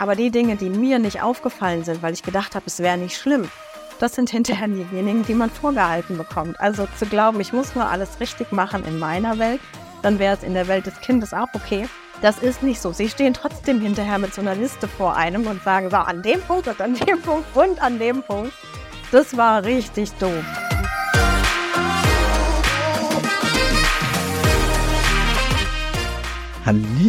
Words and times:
Aber 0.00 0.16
die 0.16 0.30
Dinge, 0.30 0.56
die 0.56 0.70
mir 0.70 0.98
nicht 0.98 1.22
aufgefallen 1.22 1.84
sind, 1.84 2.02
weil 2.02 2.14
ich 2.14 2.22
gedacht 2.22 2.54
habe, 2.54 2.64
es 2.66 2.78
wäre 2.78 2.96
nicht 2.96 3.16
schlimm, 3.16 3.48
das 3.98 4.14
sind 4.14 4.30
hinterher 4.30 4.66
diejenigen, 4.66 5.24
die 5.26 5.34
man 5.34 5.50
vorgehalten 5.50 6.16
bekommt. 6.16 6.58
Also 6.58 6.88
zu 6.98 7.04
glauben, 7.04 7.38
ich 7.38 7.52
muss 7.52 7.74
nur 7.74 7.84
alles 7.84 8.18
richtig 8.18 8.50
machen 8.50 8.82
in 8.86 8.98
meiner 8.98 9.38
Welt, 9.38 9.60
dann 10.00 10.18
wäre 10.18 10.34
es 10.34 10.42
in 10.42 10.54
der 10.54 10.68
Welt 10.68 10.86
des 10.86 10.98
Kindes 11.02 11.34
auch 11.34 11.48
okay. 11.52 11.86
Das 12.22 12.38
ist 12.38 12.62
nicht 12.62 12.80
so. 12.80 12.92
Sie 12.92 13.10
stehen 13.10 13.34
trotzdem 13.34 13.78
hinterher 13.80 14.18
mit 14.18 14.32
so 14.32 14.40
einer 14.40 14.54
Liste 14.54 14.88
vor 14.88 15.16
einem 15.16 15.46
und 15.46 15.62
sagen, 15.62 15.90
so 15.90 15.96
an 15.96 16.22
dem 16.22 16.40
Punkt 16.40 16.66
und 16.66 16.80
an 16.80 16.94
dem 16.94 17.20
Punkt 17.20 17.54
und 17.54 17.80
an 17.82 17.98
dem 17.98 18.22
Punkt. 18.22 18.52
Das 19.12 19.36
war 19.36 19.64
richtig 19.64 20.12
doof. 20.14 20.69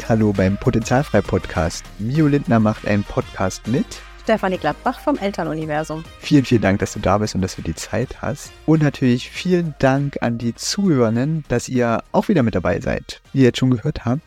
Hallo 0.09 0.33
beim 0.33 0.57
Potenzialfrei 0.57 1.21
Podcast. 1.21 1.85
Mio 1.99 2.25
Lindner 2.25 2.59
macht 2.59 2.87
einen 2.87 3.03
Podcast 3.03 3.67
mit 3.67 3.85
Stefanie 4.23 4.57
Gladbach 4.57 4.99
vom 4.99 5.19
Elternuniversum. 5.19 6.03
Vielen, 6.19 6.45
vielen 6.45 6.63
Dank, 6.63 6.79
dass 6.79 6.93
du 6.93 6.99
da 6.99 7.19
bist 7.19 7.35
und 7.35 7.41
dass 7.41 7.57
du 7.57 7.61
die 7.61 7.75
Zeit 7.75 8.23
hast. 8.23 8.52
Und 8.66 8.81
natürlich 8.81 9.29
vielen 9.29 9.75
Dank 9.77 10.17
an 10.21 10.39
die 10.39 10.55
Zuhörenden, 10.55 11.43
dass 11.47 11.69
ihr 11.69 12.02
auch 12.11 12.27
wieder 12.27 12.41
mit 12.41 12.55
dabei 12.55 12.79
seid. 12.79 13.21
Wie 13.33 13.39
ihr 13.39 13.45
jetzt 13.45 13.59
schon 13.59 13.69
gehört 13.69 14.03
habt, 14.03 14.23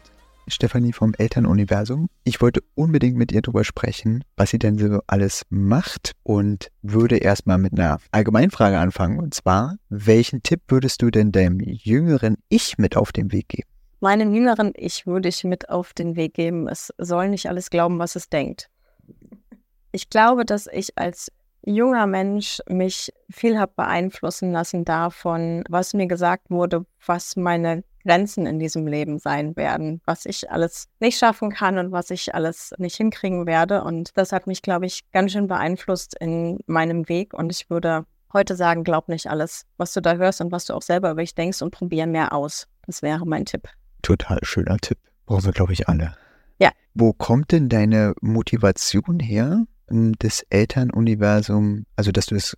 Stefanie 0.47 0.93
vom 0.93 1.15
Elternuniversum. 1.19 2.09
Ich 2.23 2.41
wollte 2.41 2.63
unbedingt 2.77 3.17
mit 3.17 3.33
ihr 3.33 3.43
darüber 3.43 3.65
sprechen, 3.65 4.23
was 4.37 4.51
sie 4.51 4.61
denn 4.61 4.79
so 4.79 5.01
alles 5.09 5.47
macht 5.51 6.13
und 6.23 6.69
würde 6.83 7.17
erstmal 7.17 7.59
mit 7.59 7.73
einer 7.73 7.99
Allgemeinfrage 8.13 8.79
anfangen. 8.79 9.19
Und 9.19 9.35
zwar, 9.35 9.79
welchen 9.89 10.45
Tipp 10.45 10.61
würdest 10.69 11.03
du 11.03 11.11
denn 11.11 11.33
deinem 11.33 11.59
jüngeren 11.59 12.37
Ich 12.49 12.79
mit 12.79 12.97
auf 12.97 13.11
den 13.11 13.33
Weg 13.33 13.49
geben? 13.49 13.74
Meinem 14.05 14.35
jüngeren 14.35 14.75
Ich 14.77 15.07
würde 15.07 15.31
ich 15.31 15.45
mit 15.45 15.71
auf 15.71 15.95
den 15.95 16.15
Weg 16.15 16.35
geben, 16.35 16.69
es 16.69 16.93
soll 16.99 17.31
nicht 17.31 17.49
alles 17.49 17.71
glauben, 17.71 17.99
was 17.99 18.17
es 18.17 18.29
denkt. 18.29 18.69
Ich 19.93 20.11
glaube, 20.11 20.45
dass 20.45 20.67
ich 20.67 20.99
als 20.99 21.33
junger 21.65 22.07
Mensch 22.07 22.61
mich 22.69 23.11
viel 23.31 23.59
habe 23.59 23.73
beeinflussen 23.75 24.53
lassen 24.53 24.85
davon, 24.85 25.65
was 25.71 25.95
mir 25.95 26.07
gesagt 26.07 26.51
wurde, 26.51 26.85
was 27.07 27.35
meine 27.37 27.83
Grenzen 28.03 28.45
in 28.45 28.59
diesem 28.59 28.87
Leben 28.87 29.19
sein 29.19 29.57
werden, 29.57 30.03
was 30.05 30.27
ich 30.27 30.51
alles 30.51 30.87
nicht 31.01 31.17
schaffen 31.17 31.49
kann 31.49 31.79
und 31.79 31.91
was 31.91 32.11
ich 32.11 32.35
alles 32.35 32.75
nicht 32.77 32.97
hinkriegen 32.97 33.47
werde. 33.47 33.85
Und 33.85 34.11
das 34.19 34.33
hat 34.33 34.47
mich, 34.47 34.61
glaube 34.61 34.85
ich, 34.85 35.11
ganz 35.13 35.33
schön 35.33 35.47
beeinflusst 35.47 36.15
in 36.21 36.59
meinem 36.67 37.09
Weg. 37.09 37.33
Und 37.33 37.51
ich 37.51 37.71
würde 37.71 38.05
heute 38.35 38.55
sagen, 38.55 38.85
glaub 38.85 39.09
nicht 39.09 39.31
alles, 39.31 39.65
was 39.79 39.95
du 39.95 40.03
da 40.03 40.17
hörst 40.17 40.43
und 40.43 40.53
was 40.53 40.67
du 40.67 40.75
auch 40.75 40.83
selber 40.83 41.11
über 41.11 41.23
dich 41.23 41.35
denkst 41.35 41.63
und 41.63 41.71
probier 41.71 42.07
mehr 42.07 42.35
aus. 42.35 42.69
Das 42.87 43.01
wäre 43.01 43.25
mein 43.25 43.47
Tipp 43.47 43.67
total 44.05 44.39
schöner 44.43 44.77
Tipp. 44.79 44.99
Brauchen 45.27 45.47
wir, 45.47 45.53
glaube 45.53 45.73
ich, 45.73 45.89
alle. 45.89 46.15
Ja. 46.59 46.71
Wo 46.95 47.13
kommt 47.13 47.51
denn 47.51 47.69
deine 47.69 48.15
Motivation 48.21 49.19
her, 49.19 49.65
das 49.89 50.45
Elternuniversum, 50.51 51.87
also 51.97 52.13
dass 52.13 52.27
du 52.27 52.37
es 52.37 52.57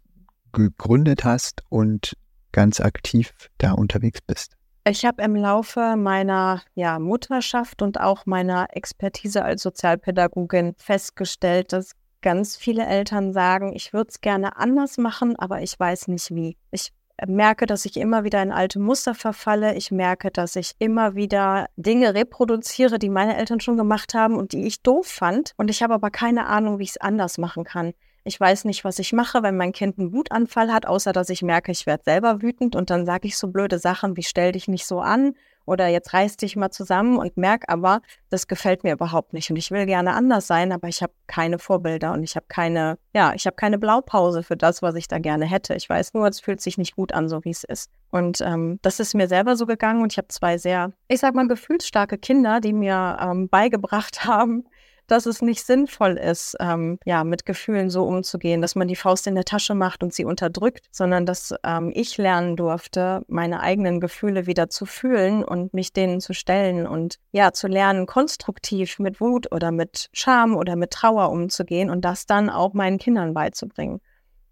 gegründet 0.52 1.24
hast 1.24 1.62
und 1.68 2.16
ganz 2.52 2.80
aktiv 2.80 3.32
da 3.58 3.72
unterwegs 3.72 4.20
bist? 4.20 4.56
Ich 4.88 5.04
habe 5.04 5.22
im 5.22 5.34
Laufe 5.34 5.96
meiner 5.96 6.62
ja, 6.74 6.98
Mutterschaft 6.98 7.82
und 7.82 8.00
auch 8.00 8.24
meiner 8.26 8.68
Expertise 8.70 9.44
als 9.44 9.62
Sozialpädagogin 9.62 10.74
festgestellt, 10.78 11.72
dass 11.72 11.92
ganz 12.22 12.56
viele 12.56 12.86
Eltern 12.86 13.32
sagen, 13.32 13.72
ich 13.74 13.92
würde 13.92 14.10
es 14.10 14.20
gerne 14.20 14.56
anders 14.56 14.96
machen, 14.96 15.36
aber 15.36 15.60
ich 15.62 15.78
weiß 15.78 16.08
nicht 16.08 16.32
wie. 16.34 16.56
Ich 16.70 16.92
merke, 17.26 17.66
dass 17.66 17.84
ich 17.84 17.96
immer 17.96 18.24
wieder 18.24 18.42
in 18.42 18.52
alte 18.52 18.78
Muster 18.78 19.14
verfalle. 19.14 19.74
Ich 19.74 19.90
merke, 19.90 20.30
dass 20.30 20.56
ich 20.56 20.74
immer 20.78 21.14
wieder 21.14 21.68
Dinge 21.76 22.14
reproduziere, 22.14 22.98
die 22.98 23.08
meine 23.08 23.36
Eltern 23.36 23.60
schon 23.60 23.76
gemacht 23.76 24.14
haben 24.14 24.36
und 24.36 24.52
die 24.52 24.66
ich 24.66 24.82
doof 24.82 25.06
fand. 25.06 25.52
Und 25.56 25.70
ich 25.70 25.82
habe 25.82 25.94
aber 25.94 26.10
keine 26.10 26.46
Ahnung, 26.46 26.78
wie 26.78 26.84
ich 26.84 26.90
es 26.90 27.00
anders 27.00 27.38
machen 27.38 27.64
kann. 27.64 27.94
Ich 28.26 28.40
weiß 28.40 28.64
nicht, 28.64 28.84
was 28.84 28.98
ich 28.98 29.12
mache, 29.12 29.44
wenn 29.44 29.56
mein 29.56 29.70
Kind 29.70 30.00
einen 30.00 30.12
Wutanfall 30.12 30.72
hat, 30.72 30.84
außer 30.84 31.12
dass 31.12 31.28
ich 31.28 31.42
merke, 31.42 31.70
ich 31.70 31.86
werde 31.86 32.02
selber 32.04 32.42
wütend 32.42 32.74
und 32.74 32.90
dann 32.90 33.06
sage 33.06 33.28
ich 33.28 33.38
so 33.38 33.46
blöde 33.46 33.78
Sachen 33.78 34.16
wie 34.16 34.24
stell 34.24 34.50
dich 34.50 34.66
nicht 34.66 34.84
so 34.84 34.98
an 34.98 35.34
oder 35.64 35.86
jetzt 35.86 36.12
reiß 36.12 36.36
dich 36.36 36.56
mal 36.56 36.72
zusammen 36.72 37.18
und 37.18 37.36
merk 37.36 37.66
aber, 37.68 38.00
das 38.28 38.48
gefällt 38.48 38.82
mir 38.82 38.94
überhaupt 38.94 39.32
nicht 39.32 39.48
und 39.50 39.56
ich 39.56 39.70
will 39.70 39.86
gerne 39.86 40.14
anders 40.14 40.48
sein, 40.48 40.72
aber 40.72 40.88
ich 40.88 41.02
habe 41.02 41.12
keine 41.28 41.60
Vorbilder 41.60 42.12
und 42.14 42.24
ich 42.24 42.34
habe 42.34 42.46
keine, 42.48 42.98
ja, 43.14 43.32
ich 43.32 43.46
habe 43.46 43.54
keine 43.54 43.78
Blaupause 43.78 44.42
für 44.42 44.56
das, 44.56 44.82
was 44.82 44.96
ich 44.96 45.06
da 45.06 45.20
gerne 45.20 45.44
hätte. 45.44 45.74
Ich 45.74 45.88
weiß 45.88 46.14
nur, 46.14 46.26
es 46.26 46.40
fühlt 46.40 46.60
sich 46.60 46.78
nicht 46.78 46.96
gut 46.96 47.12
an, 47.12 47.28
so 47.28 47.44
wie 47.44 47.50
es 47.50 47.62
ist. 47.62 47.92
Und 48.10 48.40
ähm, 48.40 48.80
das 48.82 48.98
ist 48.98 49.14
mir 49.14 49.28
selber 49.28 49.54
so 49.54 49.66
gegangen 49.66 50.02
und 50.02 50.12
ich 50.12 50.18
habe 50.18 50.28
zwei 50.28 50.58
sehr, 50.58 50.92
ich 51.06 51.20
sag 51.20 51.36
mal, 51.36 51.46
gefühlsstarke 51.46 52.18
Kinder, 52.18 52.60
die 52.60 52.72
mir 52.72 53.18
ähm, 53.20 53.48
beigebracht 53.48 54.24
haben, 54.24 54.64
dass 55.06 55.26
es 55.26 55.42
nicht 55.42 55.64
sinnvoll 55.64 56.12
ist, 56.12 56.56
ähm, 56.60 56.98
ja, 57.04 57.24
mit 57.24 57.46
Gefühlen 57.46 57.90
so 57.90 58.04
umzugehen, 58.04 58.60
dass 58.60 58.74
man 58.74 58.88
die 58.88 58.96
Faust 58.96 59.26
in 59.26 59.34
der 59.34 59.44
Tasche 59.44 59.74
macht 59.74 60.02
und 60.02 60.12
sie 60.12 60.24
unterdrückt, 60.24 60.86
sondern 60.90 61.26
dass 61.26 61.54
ähm, 61.64 61.92
ich 61.94 62.16
lernen 62.18 62.56
durfte, 62.56 63.22
meine 63.28 63.60
eigenen 63.60 64.00
Gefühle 64.00 64.46
wieder 64.46 64.68
zu 64.68 64.86
fühlen 64.86 65.44
und 65.44 65.74
mich 65.74 65.92
denen 65.92 66.20
zu 66.20 66.34
stellen 66.34 66.86
und 66.86 67.18
ja, 67.32 67.52
zu 67.52 67.68
lernen, 67.68 68.06
konstruktiv 68.06 68.98
mit 68.98 69.20
Wut 69.20 69.52
oder 69.52 69.72
mit 69.72 70.08
Scham 70.12 70.56
oder 70.56 70.76
mit 70.76 70.90
Trauer 70.90 71.30
umzugehen 71.30 71.90
und 71.90 72.04
das 72.04 72.26
dann 72.26 72.50
auch 72.50 72.74
meinen 72.74 72.98
Kindern 72.98 73.34
beizubringen. 73.34 74.00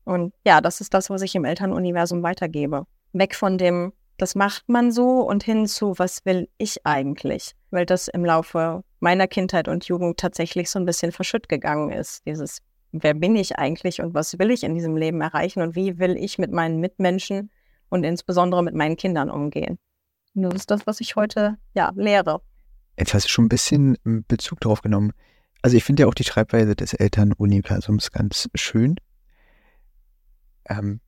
Und 0.05 0.35
ja, 0.45 0.61
das 0.61 0.81
ist 0.81 0.95
das, 0.95 1.11
was 1.11 1.23
ich 1.23 1.35
im 1.35 1.45
Elternuniversum 1.45 2.23
weitergebe. 2.23 2.87
Weg 3.13 3.35
von 3.35 3.59
dem, 3.59 3.93
das 4.19 4.35
macht 4.35 4.69
man 4.69 4.93
so 4.93 5.21
und 5.21 5.43
hin 5.43 5.67
zu, 5.67 5.99
was 5.99 6.25
will 6.25 6.49
ich 6.59 6.87
eigentlich? 6.87 7.55
Weil 7.71 7.87
das 7.87 8.09
im 8.09 8.25
Laufe 8.25 8.85
meiner 9.05 9.29
Kindheit 9.29 9.69
und 9.69 9.85
Jugend 9.85 10.19
tatsächlich 10.19 10.71
so 10.71 10.79
ein 10.79 10.87
bisschen 10.87 11.13
verschütt 11.13 11.49
gegangen 11.49 11.93
ist. 11.93 12.27
Dieses, 12.27 12.59
wer 12.91 13.15
bin 13.15 13.37
ich 13.37 13.59
eigentlich 13.59 14.01
und 14.01 14.15
was 14.15 14.39
will 14.39 14.51
ich 14.51 14.65
in 14.65 14.75
diesem 14.75 14.97
Leben 14.97 15.21
erreichen 15.21 15.61
und 15.61 15.77
wie 15.77 15.99
will 15.99 16.17
ich 16.17 16.39
mit 16.39 16.51
meinen 16.51 16.81
Mitmenschen 16.81 17.51
und 17.91 18.03
insbesondere 18.03 18.65
mit 18.65 18.75
meinen 18.75 18.97
Kindern 18.97 19.31
umgehen. 19.31 19.79
Und 20.35 20.43
das 20.43 20.55
ist 20.55 20.71
das, 20.71 20.87
was 20.87 21.01
ich 21.01 21.17
heute 21.17 21.59
ja 21.75 21.93
lehre. 21.95 22.41
Jetzt 22.99 23.13
hast 23.13 23.27
du 23.27 23.29
schon 23.29 23.45
ein 23.45 23.51
bisschen 23.51 23.99
Bezug 24.27 24.61
darauf 24.61 24.81
genommen. 24.81 25.13
Also 25.61 25.77
ich 25.77 25.85
finde 25.85 26.03
ja 26.03 26.07
auch 26.09 26.15
die 26.15 26.25
Schreibweise 26.25 26.75
des 26.75 26.95
Elternuniversums 26.95 28.11
ganz 28.11 28.49
schön. 28.55 28.97
Ähm, 30.69 31.01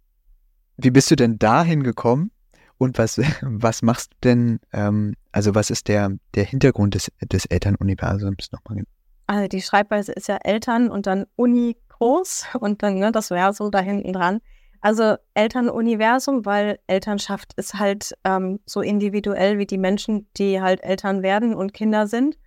wie 0.77 0.91
bist 0.91 1.11
du 1.11 1.17
denn 1.17 1.39
dahin 1.39 1.83
gekommen? 1.83 2.31
Und 2.79 2.99
was, 2.99 3.19
was 3.43 3.83
machst 3.83 4.13
du 4.13 4.29
denn, 4.29 4.61
ähm, 4.73 5.15
also 5.33 5.55
was 5.55 5.71
ist 5.71 5.89
der, 5.89 6.13
der 6.35 6.45
Hintergrund 6.45 6.95
des, 6.95 7.11
des 7.23 7.47
Elternuniversums 7.47 8.53
nochmal? 8.53 8.85
Also 9.27 9.49
die 9.49 9.63
Schreibweise 9.63 10.13
ist 10.13 10.29
ja 10.29 10.37
Eltern 10.37 10.91
und 10.91 11.07
dann 11.07 11.27
Uni 11.37 11.77
groß 11.89 12.47
und 12.61 12.83
dann 12.83 12.99
ne, 12.99 13.13
das 13.13 13.29
Versum 13.29 13.71
da 13.71 13.81
hinten 13.81 14.13
dran. 14.13 14.41
Also 14.81 15.17
Elternuniversum, 15.35 16.45
weil 16.45 16.79
Elternschaft 16.87 17.55
ist 17.55 17.75
halt 17.75 18.15
ähm, 18.25 18.61
so 18.67 18.83
individuell 18.83 19.59
wie 19.59 19.67
die 19.67 19.79
Menschen, 19.79 20.29
die 20.37 20.61
halt 20.61 20.85
Eltern 20.85 21.23
werden 21.23 21.55
und 21.55 21.73
Kinder 21.73 22.07
sind. 22.07 22.39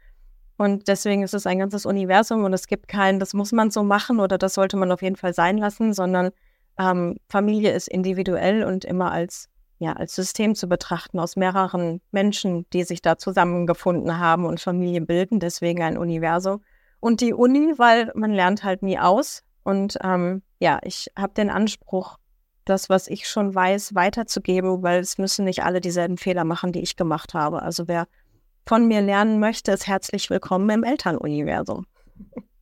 Und 0.58 0.88
deswegen 0.88 1.24
ist 1.24 1.34
es 1.34 1.48
ein 1.48 1.60
ganzes 1.60 1.86
Universum 1.86 2.44
und 2.44 2.54
es 2.54 2.68
gibt 2.68 2.88
kein, 2.88 3.20
das 3.20 3.34
muss 3.34 3.52
man 3.52 3.72
so 3.72 3.84
machen 3.84 4.20
oder 4.20 4.38
das 4.38 4.54
sollte 4.54 4.78
man 4.78 4.92
auf 4.92 5.02
jeden 5.02 5.16
Fall 5.16 5.34
sein 5.34 5.58
lassen, 5.58 5.94
sondern 5.94 6.32
ähm, 6.78 7.18
Familie 7.28 7.72
ist 7.72 7.88
individuell 7.88 8.64
und 8.64 8.86
immer 8.86 9.12
als 9.12 9.50
ja, 9.80 9.94
als 9.94 10.14
System 10.14 10.56
zu 10.56 10.68
betrachten 10.68 11.20
aus 11.20 11.38
mehreren 11.38 12.02
Menschen, 12.12 12.66
die 12.74 12.84
sich 12.84 13.02
da 13.02 13.18
zusammengefunden 13.18 14.20
haben 14.20 14.46
und 14.46 14.60
Familie 14.60 15.02
bilden, 15.02 15.40
deswegen 15.40 15.82
ein 15.82 15.98
Universum. 15.98 16.62
Und 17.00 17.22
die 17.22 17.34
Uni, 17.34 17.74
weil 17.78 18.12
man 18.14 18.32
lernt 18.32 18.66
halt 18.66 18.84
nie 18.84 19.00
aus. 19.00 19.42
Und 19.64 19.98
ähm, 20.04 20.42
ja, 20.60 20.80
ich 20.84 21.08
habe 21.18 21.34
den 21.34 21.50
Anspruch, 21.50 22.18
das, 22.66 22.90
was 22.90 23.08
ich 23.08 23.28
schon 23.28 23.56
weiß, 23.56 23.96
weiterzugeben, 23.96 24.84
weil 24.84 25.00
es 25.00 25.18
müssen 25.18 25.46
nicht 25.46 25.64
alle 25.64 25.80
dieselben 25.80 26.18
Fehler 26.18 26.44
machen, 26.44 26.74
die 26.74 26.82
ich 26.82 26.98
gemacht 26.98 27.34
habe. 27.34 27.62
Also 27.62 27.88
wer 27.88 28.06
von 28.68 28.86
mir 28.86 29.02
lernen 29.02 29.40
möchte, 29.40 29.72
ist 29.72 29.88
herzlich 29.88 30.30
willkommen 30.30 30.70
im 30.70 30.84
Elternuniversum. 30.84 31.86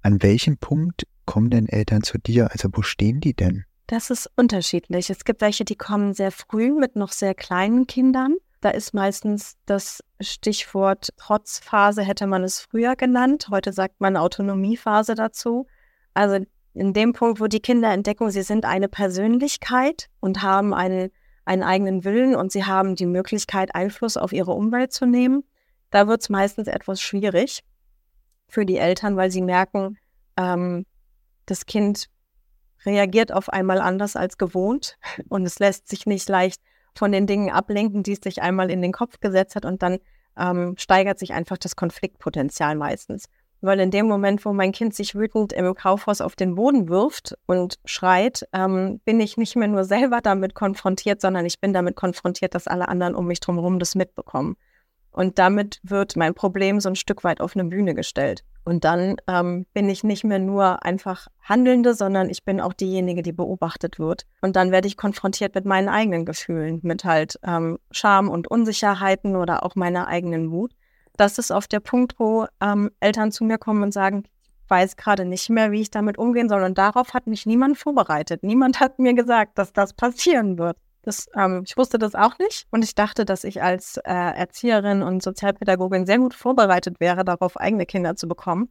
An 0.03 0.21
welchem 0.21 0.57
Punkt 0.57 1.07
kommen 1.25 1.49
denn 1.49 1.67
Eltern 1.67 2.03
zu 2.03 2.19
dir? 2.19 2.51
Also 2.51 2.69
wo 2.71 2.83
stehen 2.83 3.19
die 3.19 3.33
denn? 3.33 3.65
Das 3.87 4.09
ist 4.09 4.29
unterschiedlich. 4.35 5.09
Es 5.09 5.23
gibt 5.23 5.39
welche, 5.39 5.63
die 5.63 5.77
kommen 5.77 6.13
sehr 6.13 6.31
früh 6.31 6.71
mit 6.73 6.97
noch 6.97 7.13
sehr 7.13 7.33
kleinen 7.33 7.87
Kindern. 7.87 8.35
Da 8.59 8.69
ist 8.71 8.93
meistens 8.93 9.55
das 9.65 10.03
Stichwort 10.19 11.13
Trotzphase, 11.15 12.03
hätte 12.03 12.27
man 12.27 12.43
es 12.43 12.59
früher 12.59 12.97
genannt. 12.97 13.47
Heute 13.49 13.71
sagt 13.71 14.01
man 14.01 14.17
Autonomiephase 14.17 15.15
dazu. 15.15 15.67
Also 16.13 16.45
in 16.73 16.93
dem 16.93 17.13
Punkt, 17.13 17.39
wo 17.39 17.47
die 17.47 17.61
Kinder 17.61 17.91
entdecken, 17.91 18.29
sie 18.29 18.41
sind 18.41 18.65
eine 18.65 18.89
Persönlichkeit 18.89 20.09
und 20.19 20.41
haben 20.41 20.73
eine, 20.73 21.09
einen 21.45 21.63
eigenen 21.63 22.03
Willen 22.03 22.35
und 22.35 22.51
sie 22.51 22.65
haben 22.65 22.95
die 22.95 23.05
Möglichkeit, 23.05 23.73
Einfluss 23.73 24.17
auf 24.17 24.33
ihre 24.33 24.51
Umwelt 24.51 24.91
zu 24.91 25.05
nehmen, 25.05 25.43
da 25.91 26.07
wird 26.07 26.21
es 26.21 26.29
meistens 26.29 26.67
etwas 26.67 27.01
schwierig 27.01 27.63
für 28.49 28.65
die 28.65 28.77
Eltern, 28.77 29.15
weil 29.15 29.31
sie 29.31 29.41
merken, 29.41 29.97
ähm, 30.35 30.85
das 31.45 31.65
Kind 31.65 32.09
reagiert 32.85 33.31
auf 33.31 33.49
einmal 33.49 33.79
anders 33.79 34.15
als 34.15 34.37
gewohnt 34.37 34.97
und 35.29 35.45
es 35.45 35.59
lässt 35.59 35.87
sich 35.87 36.05
nicht 36.05 36.29
leicht 36.29 36.61
von 36.95 37.11
den 37.11 37.27
Dingen 37.27 37.51
ablenken, 37.51 38.03
die 38.03 38.13
es 38.13 38.19
sich 38.21 38.41
einmal 38.41 38.71
in 38.71 38.81
den 38.81 38.91
Kopf 38.91 39.19
gesetzt 39.19 39.55
hat 39.55 39.65
und 39.65 39.81
dann 39.81 39.99
ähm, 40.37 40.75
steigert 40.77 41.19
sich 41.19 41.33
einfach 41.33 41.57
das 41.57 41.75
Konfliktpotenzial 41.75 42.75
meistens. 42.75 43.25
weil 43.61 43.79
in 43.79 43.89
dem 43.89 44.07
Moment, 44.07 44.45
wo 44.45 44.53
mein 44.53 44.71
Kind 44.71 44.93
sich 44.93 45.15
wütend 45.15 45.51
im 45.51 45.73
Kaufhaus 45.73 46.21
auf 46.21 46.35
den 46.35 46.53
Boden 46.53 46.89
wirft 46.89 47.35
und 47.47 47.79
schreit, 47.85 48.47
ähm, 48.53 48.99
bin 49.03 49.19
ich 49.19 49.35
nicht 49.35 49.55
mehr 49.55 49.67
nur 49.67 49.83
selber 49.83 50.19
damit 50.21 50.53
konfrontiert, 50.53 51.21
sondern 51.21 51.45
ich 51.45 51.59
bin 51.59 51.73
damit 51.73 51.95
konfrontiert, 51.95 52.53
dass 52.53 52.67
alle 52.67 52.87
anderen 52.87 53.15
um 53.15 53.25
mich 53.25 53.39
drumherum 53.39 53.79
das 53.79 53.95
mitbekommen. 53.95 54.57
Und 55.09 55.39
damit 55.39 55.79
wird 55.81 56.15
mein 56.15 56.35
Problem 56.35 56.79
so 56.79 56.89
ein 56.89 56.95
Stück 56.95 57.23
weit 57.23 57.41
auf 57.41 57.55
eine 57.55 57.65
Bühne 57.67 57.95
gestellt. 57.95 58.43
Und 58.67 58.83
dann 58.83 59.15
ähm, 59.27 59.65
bin 59.73 59.89
ich 59.89 60.03
nicht 60.03 60.23
mehr 60.23 60.39
nur 60.39 60.83
einfach 60.83 61.27
Handelnde, 61.41 61.93
sondern 61.93 62.29
ich 62.29 62.43
bin 62.43 62.59
auch 62.59 62.73
diejenige, 62.73 63.21
die 63.21 63.31
beobachtet 63.31 63.97
wird. 63.97 64.25
Und 64.41 64.55
dann 64.55 64.71
werde 64.71 64.87
ich 64.87 64.97
konfrontiert 64.97 65.55
mit 65.55 65.65
meinen 65.65 65.87
eigenen 65.87 66.25
Gefühlen, 66.25 66.79
mit 66.83 67.05
halt 67.05 67.39
ähm, 67.43 67.79
Scham 67.91 68.29
und 68.29 68.49
Unsicherheiten 68.49 69.35
oder 69.35 69.63
auch 69.63 69.75
meiner 69.75 70.07
eigenen 70.07 70.51
Wut 70.51 70.73
das 71.17 71.39
ist 71.39 71.51
oft 71.51 71.71
der 71.71 71.79
Punkt, 71.79 72.19
wo 72.19 72.45
ähm, 72.61 72.91
Eltern 72.99 73.31
zu 73.31 73.43
mir 73.43 73.57
kommen 73.57 73.83
und 73.83 73.91
sagen, 73.91 74.23
ich 74.63 74.69
weiß 74.69 74.95
gerade 74.95 75.25
nicht 75.25 75.49
mehr, 75.49 75.71
wie 75.71 75.81
ich 75.81 75.91
damit 75.91 76.17
umgehen 76.17 76.47
soll. 76.47 76.63
Und 76.63 76.77
darauf 76.77 77.13
hat 77.13 77.27
mich 77.27 77.45
niemand 77.45 77.77
vorbereitet. 77.77 78.43
Niemand 78.43 78.79
hat 78.79 78.99
mir 78.99 79.13
gesagt, 79.13 79.57
dass 79.57 79.73
das 79.73 79.93
passieren 79.93 80.57
wird. 80.57 80.77
Das, 81.07 81.29
ähm, 81.37 81.63
ich 81.65 81.77
wusste 81.77 81.99
das 81.99 82.15
auch 82.15 82.37
nicht 82.37 82.67
und 82.69 82.83
ich 82.83 82.93
dachte, 82.93 83.23
dass 83.23 83.45
ich 83.45 83.63
als 83.63 83.95
äh, 83.95 84.11
Erzieherin 84.11 85.03
und 85.03 85.23
Sozialpädagogin 85.23 86.05
sehr 86.05 86.17
gut 86.17 86.33
vorbereitet 86.33 86.99
wäre, 86.99 87.23
darauf 87.23 87.55
eigene 87.55 87.85
Kinder 87.85 88.17
zu 88.17 88.27
bekommen. 88.27 88.67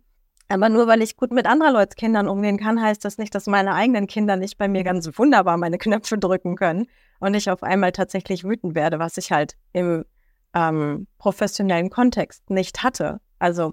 Aber 0.48 0.68
nur 0.68 0.86
weil 0.86 1.00
ich 1.00 1.16
gut 1.16 1.32
mit 1.32 1.46
anderen 1.46 1.72
Leuten 1.72 1.94
Kindern 1.94 2.28
umgehen 2.28 2.58
kann, 2.58 2.78
heißt 2.78 3.02
das 3.06 3.16
nicht, 3.16 3.34
dass 3.34 3.46
meine 3.46 3.72
eigenen 3.72 4.06
Kinder 4.06 4.36
nicht 4.36 4.58
bei 4.58 4.68
mir 4.68 4.84
ganz 4.84 5.08
wunderbar 5.16 5.56
meine 5.56 5.78
Knöpfe 5.78 6.18
drücken 6.18 6.56
können 6.56 6.88
und 7.20 7.32
ich 7.32 7.48
auf 7.50 7.62
einmal 7.62 7.92
tatsächlich 7.92 8.44
wütend 8.44 8.74
werde, 8.74 8.98
was 8.98 9.16
ich 9.16 9.32
halt 9.32 9.56
im 9.72 10.04
ähm, 10.52 11.06
professionellen 11.16 11.88
Kontext 11.88 12.50
nicht 12.50 12.82
hatte. 12.82 13.18
Also 13.38 13.72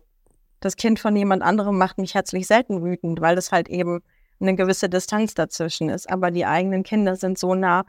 das 0.62 0.77
Kind 0.77 1.01
von 1.01 1.18
jemand 1.18 1.44
anderem 1.44 1.77
macht 1.77 1.98
mich 1.98 2.13
herzlich 2.13 2.48
selten 2.48 2.81
wütend, 2.81 3.19
weil 3.19 3.38
es 3.38 3.51
halt 3.51 3.68
eben 3.68 4.00
eine 4.39 4.56
gewisse 4.56 4.88
Distanz 4.88 5.33
dazwischen 5.33 5.89
ist. 5.89 6.10
Aber 6.10 6.31
die 6.31 6.45
eigenen 6.45 6.83
Kinder 6.83 7.18
sind 7.18 7.38
so 7.38 7.56
nah, 7.56 7.83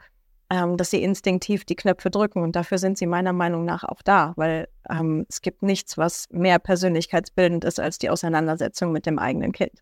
ähm, 0.49 0.77
dass 0.77 0.91
sie 0.91 1.01
instinktiv 1.01 1.65
die 1.65 1.75
Knöpfe 1.75 2.09
drücken. 2.09 2.43
Und 2.43 2.55
dafür 2.55 2.77
sind 2.77 2.97
sie 2.97 3.07
meiner 3.07 3.33
Meinung 3.33 3.65
nach 3.65 3.83
auch 3.83 4.01
da, 4.01 4.33
weil 4.35 4.67
ähm, 4.89 5.25
es 5.29 5.41
gibt 5.41 5.63
nichts, 5.63 5.97
was 5.97 6.27
mehr 6.31 6.59
persönlichkeitsbildend 6.59 7.65
ist 7.65 7.79
als 7.79 7.97
die 7.97 8.09
Auseinandersetzung 8.09 8.91
mit 8.91 9.05
dem 9.05 9.19
eigenen 9.19 9.51
Kind. 9.51 9.81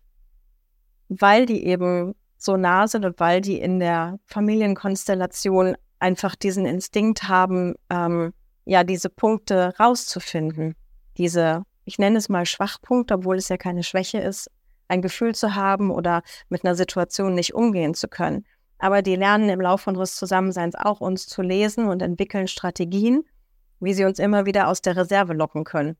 Weil 1.08 1.46
die 1.46 1.66
eben 1.66 2.14
so 2.38 2.56
nah 2.56 2.86
sind 2.86 3.04
und 3.04 3.20
weil 3.20 3.40
die 3.40 3.58
in 3.58 3.78
der 3.78 4.18
Familienkonstellation 4.26 5.76
einfach 5.98 6.34
diesen 6.34 6.66
Instinkt 6.66 7.28
haben, 7.28 7.74
ähm, 7.90 8.32
ja, 8.64 8.84
diese 8.84 9.10
Punkte 9.10 9.74
rauszufinden. 9.78 10.74
Diese, 11.16 11.62
ich 11.84 11.98
nenne 11.98 12.18
es 12.18 12.28
mal 12.28 12.46
Schwachpunkt, 12.46 13.12
obwohl 13.12 13.36
es 13.36 13.48
ja 13.48 13.56
keine 13.56 13.82
Schwäche 13.82 14.18
ist, 14.18 14.50
ein 14.88 15.02
Gefühl 15.02 15.34
zu 15.34 15.54
haben 15.54 15.90
oder 15.90 16.22
mit 16.48 16.64
einer 16.64 16.74
Situation 16.74 17.34
nicht 17.34 17.54
umgehen 17.54 17.94
zu 17.94 18.08
können. 18.08 18.44
Aber 18.84 19.00
die 19.00 19.16
lernen 19.16 19.48
im 19.48 19.62
Laufe 19.62 19.88
unseres 19.88 20.14
Zusammenseins 20.14 20.74
auch 20.74 21.00
uns 21.00 21.26
zu 21.26 21.40
lesen 21.40 21.88
und 21.88 22.02
entwickeln 22.02 22.46
Strategien, 22.48 23.24
wie 23.80 23.94
sie 23.94 24.04
uns 24.04 24.18
immer 24.18 24.44
wieder 24.44 24.68
aus 24.68 24.82
der 24.82 24.94
Reserve 24.94 25.32
locken 25.32 25.64
können. 25.64 25.96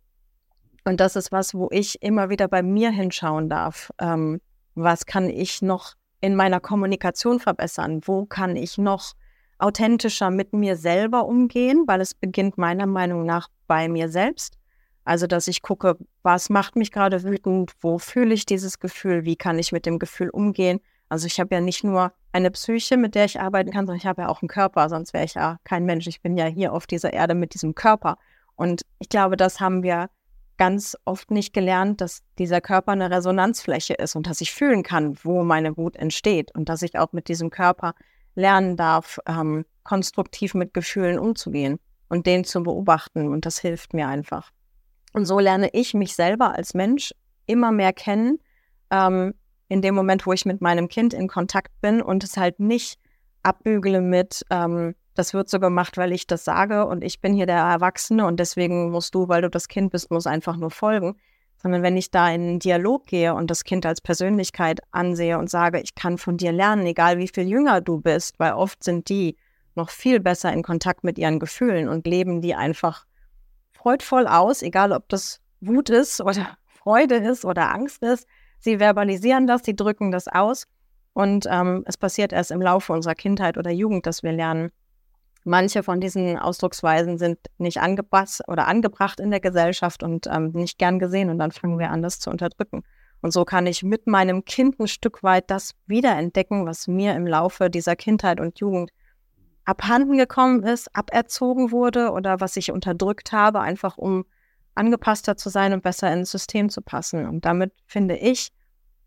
Und 0.84 1.00
das 1.00 1.16
ist 1.16 1.32
was, 1.32 1.54
wo 1.54 1.70
ich 1.70 2.02
immer 2.02 2.28
wieder 2.28 2.46
bei 2.46 2.62
mir 2.62 2.90
hinschauen 2.90 3.48
darf. 3.48 3.90
Ähm, 3.98 4.42
was 4.74 5.06
kann 5.06 5.30
ich 5.30 5.62
noch 5.62 5.94
in 6.20 6.36
meiner 6.36 6.60
Kommunikation 6.60 7.40
verbessern? 7.40 8.02
Wo 8.04 8.26
kann 8.26 8.54
ich 8.54 8.76
noch 8.76 9.14
authentischer 9.56 10.30
mit 10.30 10.52
mir 10.52 10.76
selber 10.76 11.24
umgehen, 11.24 11.84
weil 11.86 12.02
es 12.02 12.12
beginnt 12.12 12.58
meiner 12.58 12.86
Meinung 12.86 13.24
nach 13.24 13.48
bei 13.66 13.88
mir 13.88 14.10
selbst. 14.10 14.58
Also, 15.06 15.26
dass 15.26 15.48
ich 15.48 15.62
gucke, 15.62 15.96
was 16.22 16.50
macht 16.50 16.76
mich 16.76 16.92
gerade 16.92 17.22
wütend, 17.22 17.72
wo 17.80 17.96
fühle 17.96 18.34
ich 18.34 18.44
dieses 18.44 18.78
Gefühl, 18.78 19.24
wie 19.24 19.36
kann 19.36 19.58
ich 19.58 19.72
mit 19.72 19.86
dem 19.86 19.98
Gefühl 19.98 20.28
umgehen. 20.28 20.80
Also 21.14 21.28
ich 21.28 21.38
habe 21.38 21.54
ja 21.54 21.60
nicht 21.60 21.84
nur 21.84 22.12
eine 22.32 22.50
Psyche, 22.50 22.96
mit 22.96 23.14
der 23.14 23.26
ich 23.26 23.38
arbeiten 23.38 23.70
kann, 23.70 23.86
sondern 23.86 23.98
ich 23.98 24.06
habe 24.06 24.22
ja 24.22 24.28
auch 24.28 24.42
einen 24.42 24.48
Körper, 24.48 24.88
sonst 24.88 25.14
wäre 25.14 25.24
ich 25.24 25.34
ja 25.34 25.60
kein 25.62 25.84
Mensch. 25.84 26.08
Ich 26.08 26.22
bin 26.22 26.36
ja 26.36 26.46
hier 26.46 26.72
auf 26.72 26.88
dieser 26.88 27.12
Erde 27.12 27.36
mit 27.36 27.54
diesem 27.54 27.76
Körper. 27.76 28.18
Und 28.56 28.82
ich 28.98 29.08
glaube, 29.08 29.36
das 29.36 29.60
haben 29.60 29.84
wir 29.84 30.10
ganz 30.56 30.96
oft 31.04 31.30
nicht 31.30 31.52
gelernt, 31.52 32.00
dass 32.00 32.24
dieser 32.36 32.60
Körper 32.60 32.90
eine 32.90 33.12
Resonanzfläche 33.12 33.94
ist 33.94 34.16
und 34.16 34.26
dass 34.26 34.40
ich 34.40 34.52
fühlen 34.52 34.82
kann, 34.82 35.16
wo 35.22 35.44
meine 35.44 35.76
Wut 35.76 35.94
entsteht 35.94 36.52
und 36.52 36.68
dass 36.68 36.82
ich 36.82 36.98
auch 36.98 37.12
mit 37.12 37.28
diesem 37.28 37.50
Körper 37.50 37.94
lernen 38.34 38.76
darf, 38.76 39.20
ähm, 39.26 39.64
konstruktiv 39.84 40.54
mit 40.54 40.74
Gefühlen 40.74 41.20
umzugehen 41.20 41.78
und 42.08 42.26
den 42.26 42.42
zu 42.42 42.64
beobachten. 42.64 43.28
Und 43.28 43.46
das 43.46 43.60
hilft 43.60 43.94
mir 43.94 44.08
einfach. 44.08 44.50
Und 45.12 45.26
so 45.26 45.38
lerne 45.38 45.70
ich 45.74 45.94
mich 45.94 46.16
selber 46.16 46.56
als 46.56 46.74
Mensch 46.74 47.14
immer 47.46 47.70
mehr 47.70 47.92
kennen, 47.92 48.40
ähm, 48.90 49.34
in 49.74 49.82
dem 49.82 49.96
Moment, 49.96 50.24
wo 50.24 50.32
ich 50.32 50.46
mit 50.46 50.60
meinem 50.60 50.86
Kind 50.86 51.12
in 51.12 51.26
Kontakt 51.26 51.72
bin 51.80 52.00
und 52.00 52.22
es 52.22 52.36
halt 52.36 52.60
nicht 52.60 52.96
abbügele 53.42 54.00
mit, 54.00 54.46
ähm, 54.50 54.94
das 55.14 55.34
wird 55.34 55.48
so 55.48 55.58
gemacht, 55.58 55.96
weil 55.96 56.12
ich 56.12 56.28
das 56.28 56.44
sage 56.44 56.86
und 56.86 57.02
ich 57.02 57.20
bin 57.20 57.34
hier 57.34 57.46
der 57.46 57.58
Erwachsene 57.58 58.24
und 58.24 58.38
deswegen 58.38 58.92
musst 58.92 59.16
du, 59.16 59.28
weil 59.28 59.42
du 59.42 59.50
das 59.50 59.66
Kind 59.66 59.90
bist, 59.90 60.12
muss 60.12 60.28
einfach 60.28 60.56
nur 60.56 60.70
folgen, 60.70 61.16
sondern 61.60 61.82
wenn 61.82 61.96
ich 61.96 62.12
da 62.12 62.28
in 62.28 62.42
einen 62.42 62.58
Dialog 62.60 63.06
gehe 63.06 63.34
und 63.34 63.50
das 63.50 63.64
Kind 63.64 63.84
als 63.84 64.00
Persönlichkeit 64.00 64.80
ansehe 64.92 65.38
und 65.38 65.50
sage, 65.50 65.80
ich 65.80 65.96
kann 65.96 66.18
von 66.18 66.36
dir 66.36 66.52
lernen, 66.52 66.86
egal 66.86 67.18
wie 67.18 67.28
viel 67.28 67.48
jünger 67.48 67.80
du 67.80 68.00
bist, 68.00 68.38
weil 68.38 68.52
oft 68.52 68.84
sind 68.84 69.08
die 69.08 69.36
noch 69.74 69.90
viel 69.90 70.20
besser 70.20 70.52
in 70.52 70.62
Kontakt 70.62 71.02
mit 71.02 71.18
ihren 71.18 71.40
Gefühlen 71.40 71.88
und 71.88 72.06
leben 72.06 72.42
die 72.42 72.54
einfach 72.54 73.06
freudvoll 73.72 74.28
aus, 74.28 74.62
egal 74.62 74.92
ob 74.92 75.08
das 75.08 75.40
Wut 75.60 75.90
ist 75.90 76.20
oder 76.20 76.56
Freude 76.68 77.16
ist 77.16 77.44
oder 77.44 77.74
Angst 77.74 78.04
ist. 78.04 78.28
Sie 78.64 78.78
verbalisieren 78.78 79.46
das, 79.46 79.62
sie 79.64 79.76
drücken 79.76 80.10
das 80.10 80.26
aus 80.26 80.66
und 81.12 81.46
ähm, 81.50 81.84
es 81.86 81.96
passiert 81.96 82.32
erst 82.32 82.50
im 82.50 82.62
Laufe 82.62 82.92
unserer 82.92 83.14
Kindheit 83.14 83.58
oder 83.58 83.70
Jugend, 83.70 84.06
dass 84.06 84.22
wir 84.22 84.32
lernen, 84.32 84.70
Manche 85.46 85.82
von 85.82 86.00
diesen 86.00 86.38
Ausdrucksweisen 86.38 87.18
sind 87.18 87.38
nicht 87.58 87.78
angepasst 87.78 88.42
oder 88.48 88.66
angebracht 88.66 89.20
in 89.20 89.30
der 89.30 89.40
Gesellschaft 89.40 90.02
und 90.02 90.26
ähm, 90.26 90.52
nicht 90.54 90.78
gern 90.78 90.98
gesehen 90.98 91.28
und 91.28 91.38
dann 91.38 91.52
fangen 91.52 91.78
wir 91.78 91.90
an, 91.90 92.00
das 92.00 92.18
zu 92.18 92.30
unterdrücken. 92.30 92.82
Und 93.20 93.30
so 93.30 93.44
kann 93.44 93.66
ich 93.66 93.82
mit 93.82 94.06
meinem 94.06 94.46
Kind 94.46 94.80
ein 94.80 94.88
Stück 94.88 95.22
weit 95.22 95.50
das 95.50 95.74
wiederentdecken, 95.86 96.64
was 96.64 96.88
mir 96.88 97.14
im 97.14 97.26
Laufe 97.26 97.68
dieser 97.68 97.94
Kindheit 97.94 98.40
und 98.40 98.58
Jugend 98.58 98.90
abhanden 99.66 100.16
gekommen 100.16 100.62
ist, 100.62 100.88
aberzogen 100.96 101.70
wurde 101.70 102.10
oder 102.10 102.40
was 102.40 102.56
ich 102.56 102.72
unterdrückt 102.72 103.32
habe, 103.32 103.60
einfach 103.60 103.98
um 103.98 104.24
angepasster 104.74 105.36
zu 105.36 105.48
sein 105.50 105.72
und 105.72 105.82
besser 105.82 106.12
ins 106.12 106.30
System 106.30 106.68
zu 106.68 106.82
passen. 106.82 107.26
Und 107.26 107.44
damit 107.44 107.72
finde 107.86 108.16
ich, 108.16 108.50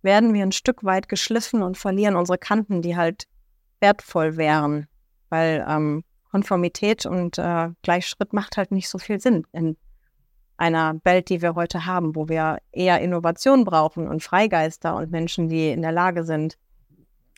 werden 0.02 0.34
wir 0.34 0.44
ein 0.44 0.52
Stück 0.52 0.84
weit 0.84 1.10
geschliffen 1.10 1.64
und 1.64 1.78
verlieren 1.78 2.16
unsere 2.16 2.38
Kanten, 2.38 2.82
die 2.82 2.96
halt 2.96 3.28
wertvoll 3.80 4.38
wären. 4.38 4.88
Weil 5.30 5.66
ähm, 5.68 6.04
Konformität 6.32 7.06
und 7.06 7.38
äh, 7.38 7.70
Gleichschritt 7.82 8.34
macht 8.34 8.58
halt 8.58 8.72
nicht 8.72 8.90
so 8.90 8.98
viel 8.98 9.20
Sinn 9.20 9.46
in 9.52 9.78
einer 10.58 11.00
Welt, 11.04 11.30
die 11.30 11.42
wir 11.42 11.56
heute 11.56 11.86
haben, 11.86 12.16
wo 12.16 12.30
wir 12.30 12.58
eher 12.72 13.02
Innovation 13.02 13.64
brauchen 13.64 14.08
und 14.08 14.24
Freigeister 14.24 14.96
und 14.96 15.12
Menschen, 15.12 15.50
die 15.50 15.70
in 15.72 15.82
der 15.82 15.92
Lage 15.92 16.24
sind, 16.24 16.58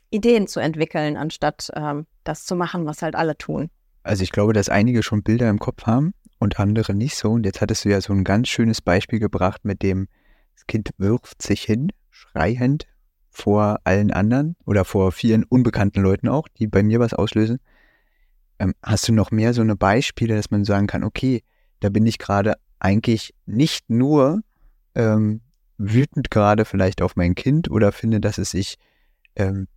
Ideen 0.09 0.47
zu 0.47 0.59
entwickeln, 0.59 1.17
anstatt 1.17 1.69
ähm, 1.75 2.07
das 2.23 2.45
zu 2.45 2.55
machen, 2.55 2.85
was 2.85 3.01
halt 3.01 3.15
alle 3.15 3.37
tun. 3.37 3.69
Also 4.03 4.23
ich 4.23 4.31
glaube, 4.31 4.53
dass 4.53 4.69
einige 4.69 5.03
schon 5.03 5.21
Bilder 5.21 5.49
im 5.49 5.59
Kopf 5.59 5.85
haben 5.85 6.13
und 6.39 6.59
andere 6.59 6.93
nicht 6.93 7.15
so. 7.15 7.31
Und 7.31 7.45
jetzt 7.45 7.61
hattest 7.61 7.85
du 7.85 7.89
ja 7.89 8.01
so 8.01 8.13
ein 8.13 8.23
ganz 8.23 8.47
schönes 8.47 8.81
Beispiel 8.81 9.19
gebracht, 9.19 9.65
mit 9.65 9.83
dem 9.83 10.07
das 10.55 10.67
Kind 10.67 10.89
wirft 10.97 11.41
sich 11.41 11.63
hin, 11.63 11.91
schreiend 12.09 12.87
vor 13.29 13.79
allen 13.83 14.11
anderen 14.11 14.55
oder 14.65 14.83
vor 14.83 15.11
vielen 15.11 15.43
unbekannten 15.43 16.01
Leuten 16.01 16.27
auch, 16.27 16.47
die 16.47 16.67
bei 16.67 16.83
mir 16.83 16.99
was 16.99 17.13
auslösen. 17.13 17.59
Ähm, 18.57 18.73
hast 18.83 19.07
du 19.07 19.13
noch 19.13 19.31
mehr 19.31 19.53
so 19.53 19.61
eine 19.61 19.75
Beispiele, 19.75 20.35
dass 20.35 20.51
man 20.51 20.65
sagen 20.65 20.87
kann, 20.87 21.03
okay, 21.03 21.43
da 21.79 21.89
bin 21.89 22.05
ich 22.05 22.17
gerade 22.17 22.55
eigentlich 22.79 23.33
nicht 23.45 23.89
nur 23.89 24.41
ähm, 24.95 25.41
wütend 25.77 26.29
gerade 26.29 26.65
vielleicht 26.65 27.01
auf 27.01 27.15
mein 27.15 27.35
Kind 27.35 27.71
oder 27.71 27.91
finde, 27.91 28.19
dass 28.19 28.37
es 28.37 28.51
sich 28.51 28.75
ähm, 29.35 29.67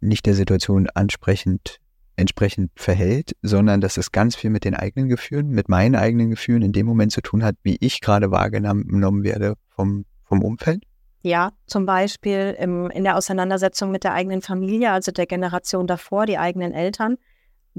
nicht 0.00 0.26
der 0.26 0.34
Situation 0.34 0.88
ansprechend 0.92 1.78
entsprechend 2.18 2.70
verhält, 2.74 3.32
sondern 3.42 3.80
dass 3.80 3.96
es 3.96 4.12
ganz 4.12 4.36
viel 4.36 4.50
mit 4.50 4.64
den 4.64 4.74
eigenen 4.74 5.08
Gefühlen, 5.08 5.48
mit 5.50 5.68
meinen 5.68 5.94
eigenen 5.94 6.30
Gefühlen 6.30 6.62
in 6.62 6.72
dem 6.72 6.86
Moment 6.86 7.12
zu 7.12 7.20
tun 7.20 7.44
hat, 7.44 7.56
wie 7.62 7.76
ich 7.80 8.00
gerade 8.00 8.30
wahrgenommen 8.30 9.22
werde 9.24 9.54
vom, 9.68 10.04
vom 10.24 10.42
Umfeld? 10.42 10.82
Ja, 11.22 11.52
zum 11.66 11.86
Beispiel 11.86 12.56
im, 12.58 12.90
in 12.90 13.04
der 13.04 13.16
Auseinandersetzung 13.16 13.90
mit 13.90 14.04
der 14.04 14.12
eigenen 14.14 14.42
Familie, 14.42 14.92
also 14.92 15.12
der 15.12 15.26
Generation 15.26 15.86
davor, 15.86 16.26
die 16.26 16.38
eigenen 16.38 16.72
Eltern 16.72 17.16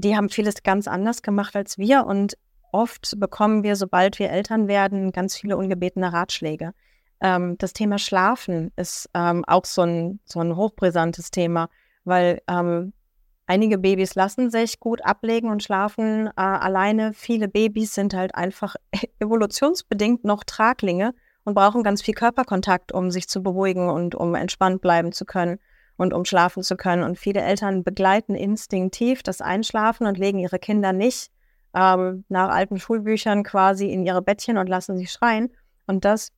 die 0.00 0.16
haben 0.16 0.28
vieles 0.28 0.62
ganz 0.62 0.88
anders 0.88 1.22
gemacht 1.22 1.56
als 1.56 1.78
wir 1.78 2.06
und 2.06 2.36
oft 2.72 3.14
bekommen 3.18 3.62
wir, 3.62 3.76
sobald 3.76 4.18
wir 4.18 4.30
Eltern 4.30 4.68
werden, 4.68 5.12
ganz 5.12 5.36
viele 5.36 5.56
ungebetene 5.56 6.12
Ratschläge. 6.12 6.72
Ähm, 7.20 7.56
das 7.58 7.72
Thema 7.72 7.98
Schlafen 7.98 8.72
ist 8.76 9.08
ähm, 9.14 9.44
auch 9.46 9.64
so 9.64 9.82
ein, 9.82 10.20
so 10.24 10.40
ein 10.40 10.56
hochbrisantes 10.56 11.30
Thema, 11.30 11.68
weil 12.04 12.40
ähm, 12.48 12.92
einige 13.50 13.78
Babys 13.78 14.14
lassen 14.14 14.48
sich 14.48 14.78
gut 14.78 15.04
ablegen 15.04 15.50
und 15.50 15.60
schlafen 15.60 16.28
äh, 16.28 16.30
alleine. 16.40 17.12
Viele 17.14 17.48
Babys 17.48 17.94
sind 17.94 18.14
halt 18.14 18.36
einfach 18.36 18.76
evolutionsbedingt 19.18 20.24
noch 20.24 20.44
Traglinge 20.44 21.14
und 21.42 21.54
brauchen 21.54 21.82
ganz 21.82 22.00
viel 22.00 22.14
Körperkontakt, 22.14 22.92
um 22.92 23.10
sich 23.10 23.28
zu 23.28 23.42
beruhigen 23.42 23.90
und 23.90 24.14
um 24.14 24.36
entspannt 24.36 24.80
bleiben 24.80 25.10
zu 25.10 25.24
können 25.24 25.58
und 25.96 26.14
um 26.14 26.24
schlafen 26.24 26.62
zu 26.62 26.76
können. 26.76 27.02
Und 27.02 27.18
viele 27.18 27.40
Eltern 27.40 27.82
begleiten 27.82 28.36
instinktiv 28.36 29.24
das 29.24 29.40
Einschlafen 29.40 30.06
und 30.06 30.16
legen 30.16 30.38
ihre 30.38 30.60
Kinder 30.60 30.92
nicht 30.92 31.32
ähm, 31.74 32.24
nach 32.28 32.50
alten 32.50 32.78
Schulbüchern 32.78 33.42
quasi 33.42 33.90
in 33.90 34.06
ihre 34.06 34.22
Bettchen 34.22 34.58
und 34.58 34.68
lassen 34.68 34.96
sie 34.96 35.08
schreien. 35.08 35.50
Und 35.88 36.04
das 36.04 36.30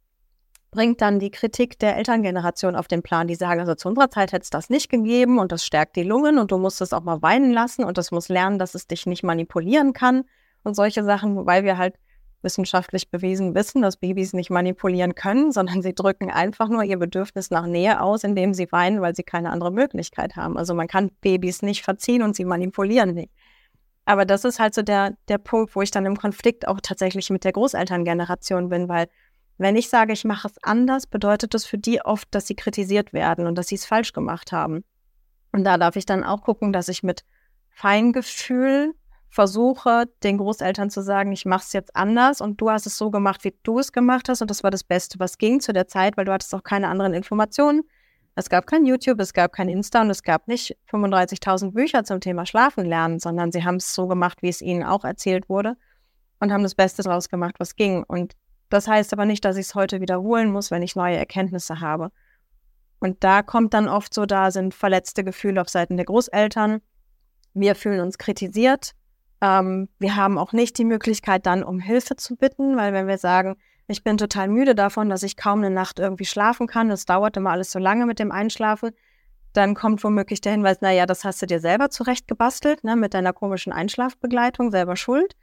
bringt 0.73 1.03
dann 1.03 1.21
die 1.21 1.31
Kritik 1.31 1.79
der 1.79 1.97
Elterngeneration 1.97 2.75
auf 2.75 2.89
den 2.89 3.03
Plan. 3.03 3.29
Die 3.29 3.37
sagen, 3.37 3.61
also 3.61 3.75
zu 3.75 3.89
unserer 3.89 4.11
Zeit 4.11 4.33
hätte 4.33 4.43
es 4.43 4.51
das 4.51 4.71
nicht 4.71 4.89
gegeben 4.89 5.39
und 5.39 5.53
das 5.53 5.65
stärkt 5.65 5.95
die 5.95 6.03
Lungen 6.03 6.39
und 6.39 6.51
du 6.51 6.59
musst 6.59 6.81
es 6.81 6.93
auch 6.93 7.03
mal 7.03 7.23
weinen 7.23 7.53
lassen 7.53 7.85
und 7.85 7.99
es 7.99 8.11
muss 8.11 8.29
lernen, 8.29 8.59
dass 8.59 8.75
es 8.75 8.89
dich 8.89 9.07
nicht 9.07 9.23
manipulieren 9.23 9.93
kann 9.93 10.25
und 10.65 10.75
solche 10.75 11.05
Sachen, 11.05 11.37
wobei 11.37 11.63
wir 11.63 11.79
halt 11.79 11.95
wissenschaftlich 12.41 13.11
bewiesen 13.11 13.55
wissen, 13.55 13.83
dass 13.83 13.99
Babys 13.99 14.33
nicht 14.33 14.51
manipulieren 14.51 15.15
können, 15.15 15.53
sondern 15.53 15.83
sie 15.83 15.95
drücken 15.95 16.31
einfach 16.31 16.69
nur 16.69 16.83
ihr 16.83 16.99
Bedürfnis 16.99 17.51
nach 17.51 17.67
Nähe 17.67 18.01
aus, 18.01 18.25
indem 18.25 18.55
sie 18.55 18.73
weinen, 18.73 19.01
weil 19.01 19.15
sie 19.15 19.23
keine 19.23 19.51
andere 19.51 19.71
Möglichkeit 19.71 20.37
haben. 20.37 20.57
Also 20.57 20.75
man 20.75 20.89
kann 20.89 21.11
Babys 21.21 21.63
nicht 21.63 21.85
verziehen 21.85 22.23
und 22.23 22.35
sie 22.35 22.45
manipulieren 22.45 23.15
nicht. 23.15 23.31
Aber 24.05 24.25
das 24.25 24.45
ist 24.45 24.59
halt 24.59 24.75
so 24.75 24.83
der, 24.83 25.17
der 25.29 25.39
Punkt, 25.39 25.77
wo 25.77 25.83
ich 25.83 25.93
dann 25.93 26.07
im 26.07 26.17
Konflikt 26.17 26.67
auch 26.67 26.81
tatsächlich 26.83 27.31
mit 27.31 27.45
der 27.45 27.53
Großelterngeneration 27.53 28.69
bin, 28.69 28.89
weil 28.89 29.07
wenn 29.59 29.77
ich 29.77 29.89
sage, 29.89 30.13
ich 30.13 30.25
mache 30.25 30.49
es 30.49 30.63
anders, 30.63 31.07
bedeutet 31.07 31.55
das 31.55 31.65
für 31.65 31.79
die 31.79 32.01
oft, 32.05 32.29
dass 32.33 32.47
sie 32.47 32.57
kritisiert 32.57 33.13
werden 33.13 33.47
und 33.47 33.57
dass 33.57 33.69
sie 33.69 33.77
es 33.77 33.87
falsch 33.87 34.13
gemacht 34.13 34.53
haben. 34.53 34.85
Und 35.53 35.65
da 35.65 35.77
darf 35.77 35.97
ich 35.97 36.07
dann 36.07 36.25
auch 36.25 36.43
gucken, 36.43 36.73
dass 36.73 36.89
ich 36.89 37.03
mit 37.03 37.25
Feingefühl 37.71 38.95
versuche, 39.29 40.07
den 40.23 40.39
Großeltern 40.39 40.91
zu 40.91 41.03
sagen, 41.03 41.33
ich 41.33 41.47
mache 41.47 41.65
es 41.65 41.73
jetzt 41.73 41.97
anders 41.97 42.41
und 42.41 42.61
du 42.61 42.71
hast 42.71 42.87
es 42.87 42.99
so 42.99 43.11
gemacht, 43.11 43.45
wie 43.45 43.55
du 43.63 43.79
es 43.79 43.93
gemacht 43.93 44.29
hast 44.29 44.43
und 44.43 44.51
das 44.51 44.63
war 44.63 44.71
das 44.71 44.85
Beste, 44.85 45.19
was 45.19 45.39
ging 45.39 45.61
zu 45.61 45.73
der 45.73 45.89
Zeit, 45.89 46.17
weil 46.17 46.27
du 46.27 46.33
hattest 46.33 46.55
auch 46.55 46.63
keine 46.63 46.89
anderen 46.89 47.15
Informationen. 47.15 47.83
Es 48.35 48.51
gab 48.51 48.67
kein 48.67 48.85
YouTube, 48.85 49.21
es 49.21 49.33
gab 49.33 49.53
kein 49.53 49.69
Insta 49.69 50.03
und 50.03 50.11
es 50.11 50.23
gab 50.23 50.49
nicht 50.49 50.77
35.000 50.91 51.73
Bücher 51.73 52.05
zum 52.05 52.21
Thema 52.21 52.47
Schlafen 52.47 52.85
lernen, 52.85 53.21
sondern 53.21 53.53
sie 53.53 53.65
haben 53.65 53.77
es 53.77 53.95
so 53.95 54.07
gemacht, 54.07 54.43
wie 54.43 54.49
es 54.49 54.61
ihnen 54.61 54.85
auch 54.85 55.05
erzählt 55.05 55.49
wurde 55.49 55.77
und 56.41 56.53
haben 56.53 56.63
das 56.63 56.75
Beste 56.75 57.03
draus 57.03 57.29
gemacht, 57.29 57.55
was 57.59 57.77
ging. 57.77 58.05
Und 58.05 58.35
das 58.73 58.89
heißt 58.89 59.13
aber 59.13 59.27
nicht, 59.27 59.45
dass 59.45 59.57
ich 59.57 59.67
es 59.67 59.75
heute 59.75 60.01
wiederholen 60.01 60.51
muss, 60.51 60.71
wenn 60.71 60.83
ich 60.83 60.97
neue 60.97 61.17
Erkenntnisse 61.17 61.81
habe. 61.81 62.11
Und 63.01 63.25
da 63.25 63.43
kommt 63.43 63.75
dann 63.75 63.89
oft 63.89 64.15
so, 64.15 64.27
da 64.27 64.51
sind 64.51 64.75
verletzte 64.75 65.25
Gefühle 65.25 65.61
auf 65.61 65.69
Seiten 65.69 65.97
der 65.97 66.07
Großeltern. 66.07 66.81
Wir 67.53 67.75
fühlen 67.75 68.01
uns 68.01 68.17
kritisiert, 68.17 68.93
ähm, 69.43 69.89
wir 69.99 70.15
haben 70.15 70.39
auch 70.39 70.53
nicht 70.53 70.79
die 70.79 70.85
Möglichkeit, 70.85 71.47
dann 71.47 71.65
um 71.65 71.81
Hilfe 71.81 72.15
zu 72.15 72.37
bitten, 72.37 72.77
weil 72.77 72.93
wenn 72.93 73.09
wir 73.09 73.19
sagen, 73.19 73.57
ich 73.89 74.05
bin 74.05 74.17
total 74.17 74.49
müde 74.49 74.77
davon, 74.77 75.11
dass 75.11 75.25
ich 75.25 75.37
kaum 75.37 75.59
eine 75.59 75.71
Nacht 75.71 75.99
irgendwie 75.99 76.25
schlafen 76.25 76.69
kann, 76.69 76.91
es 76.91 77.05
dauert 77.05 77.37
immer 77.37 77.51
alles 77.51 77.73
so 77.73 77.81
lange 77.81 78.07
mit 78.07 78.21
dem 78.21 78.31
Einschlafen, 78.31 78.93
dann 79.53 79.75
kommt 79.75 80.03
womöglich 80.05 80.41
der 80.41 80.53
Hinweis, 80.53 80.81
naja, 80.81 81.07
das 81.07 81.25
hast 81.25 81.43
du 81.43 81.47
dir 81.47 81.59
selber 81.59 81.91
zurechtgebastelt, 81.91 82.85
ne, 82.85 82.95
mit 82.95 83.15
deiner 83.15 83.33
komischen 83.33 83.73
Einschlafbegleitung, 83.73 84.71
selber 84.71 84.95
schuld. 84.95 85.35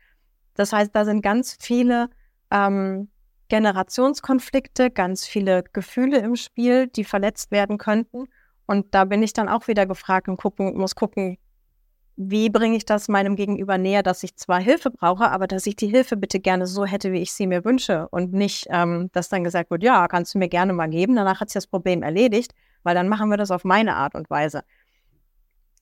Das 0.55 0.71
heißt, 0.71 0.95
da 0.95 1.03
sind 1.03 1.21
ganz 1.21 1.57
viele 1.59 2.09
ähm, 2.51 3.09
Generationskonflikte, 3.49 4.91
ganz 4.91 5.25
viele 5.25 5.63
Gefühle 5.73 6.19
im 6.19 6.35
Spiel, 6.35 6.87
die 6.87 7.03
verletzt 7.03 7.51
werden 7.51 7.77
könnten. 7.77 8.25
Und 8.65 8.93
da 8.93 9.05
bin 9.05 9.23
ich 9.23 9.33
dann 9.33 9.49
auch 9.49 9.67
wieder 9.67 9.85
gefragt 9.85 10.29
und 10.29 10.37
gucken, 10.37 10.77
muss 10.77 10.95
gucken, 10.95 11.37
wie 12.21 12.49
bringe 12.49 12.75
ich 12.75 12.85
das 12.85 13.07
meinem 13.07 13.37
Gegenüber 13.37 13.77
näher, 13.77 14.03
dass 14.03 14.23
ich 14.23 14.35
zwar 14.35 14.59
Hilfe 14.59 14.91
brauche, 14.91 15.31
aber 15.31 15.47
dass 15.47 15.65
ich 15.65 15.77
die 15.77 15.87
Hilfe 15.87 16.17
bitte 16.17 16.41
gerne 16.41 16.67
so 16.67 16.85
hätte, 16.85 17.13
wie 17.13 17.21
ich 17.21 17.31
sie 17.31 17.47
mir 17.47 17.63
wünsche 17.63 18.09
und 18.09 18.33
nicht, 18.33 18.67
ähm, 18.69 19.09
dass 19.13 19.29
dann 19.29 19.45
gesagt 19.45 19.71
wird, 19.71 19.83
ja, 19.83 20.07
kannst 20.09 20.35
du 20.35 20.37
mir 20.37 20.49
gerne 20.49 20.73
mal 20.73 20.89
geben, 20.89 21.15
danach 21.15 21.39
hat 21.39 21.49
sich 21.49 21.55
das 21.55 21.67
Problem 21.67 22.03
erledigt, 22.03 22.53
weil 22.83 22.93
dann 22.93 23.07
machen 23.07 23.29
wir 23.29 23.37
das 23.37 23.51
auf 23.51 23.63
meine 23.63 23.95
Art 23.95 24.15
und 24.15 24.29
Weise. 24.29 24.63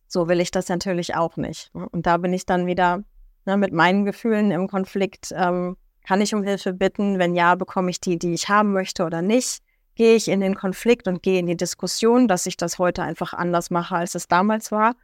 So 0.07 0.29
will 0.29 0.39
ich 0.39 0.51
das 0.51 0.69
natürlich 0.69 1.15
auch 1.15 1.37
nicht. 1.37 1.71
Und 1.73 2.05
da 2.05 2.17
bin 2.17 2.31
ich 2.33 2.45
dann 2.45 2.67
wieder 2.67 3.03
ne, 3.45 3.57
mit 3.57 3.73
meinen 3.73 4.05
Gefühlen 4.05 4.51
im 4.51 4.67
Konflikt. 4.67 5.33
Ähm, 5.35 5.75
kann 6.07 6.21
ich 6.21 6.33
um 6.33 6.43
Hilfe 6.43 6.71
bitten? 6.71 7.19
Wenn 7.19 7.35
ja, 7.35 7.55
bekomme 7.55 7.89
ich 7.89 7.99
die, 7.99 8.17
die 8.17 8.33
ich 8.33 8.47
haben 8.47 8.71
möchte 8.71 9.03
oder 9.03 9.21
nicht? 9.21 9.61
Gehe 9.95 10.15
ich 10.15 10.29
in 10.29 10.39
den 10.39 10.55
Konflikt 10.55 11.05
und 11.09 11.21
gehe 11.21 11.37
in 11.37 11.47
die 11.47 11.57
Diskussion, 11.57 12.29
dass 12.29 12.45
ich 12.45 12.55
das 12.55 12.79
heute 12.79 13.03
einfach 13.03 13.33
anders 13.33 13.71
mache, 13.71 13.97
als 13.97 14.15
es 14.15 14.29
damals 14.29 14.71
war? 14.71 14.95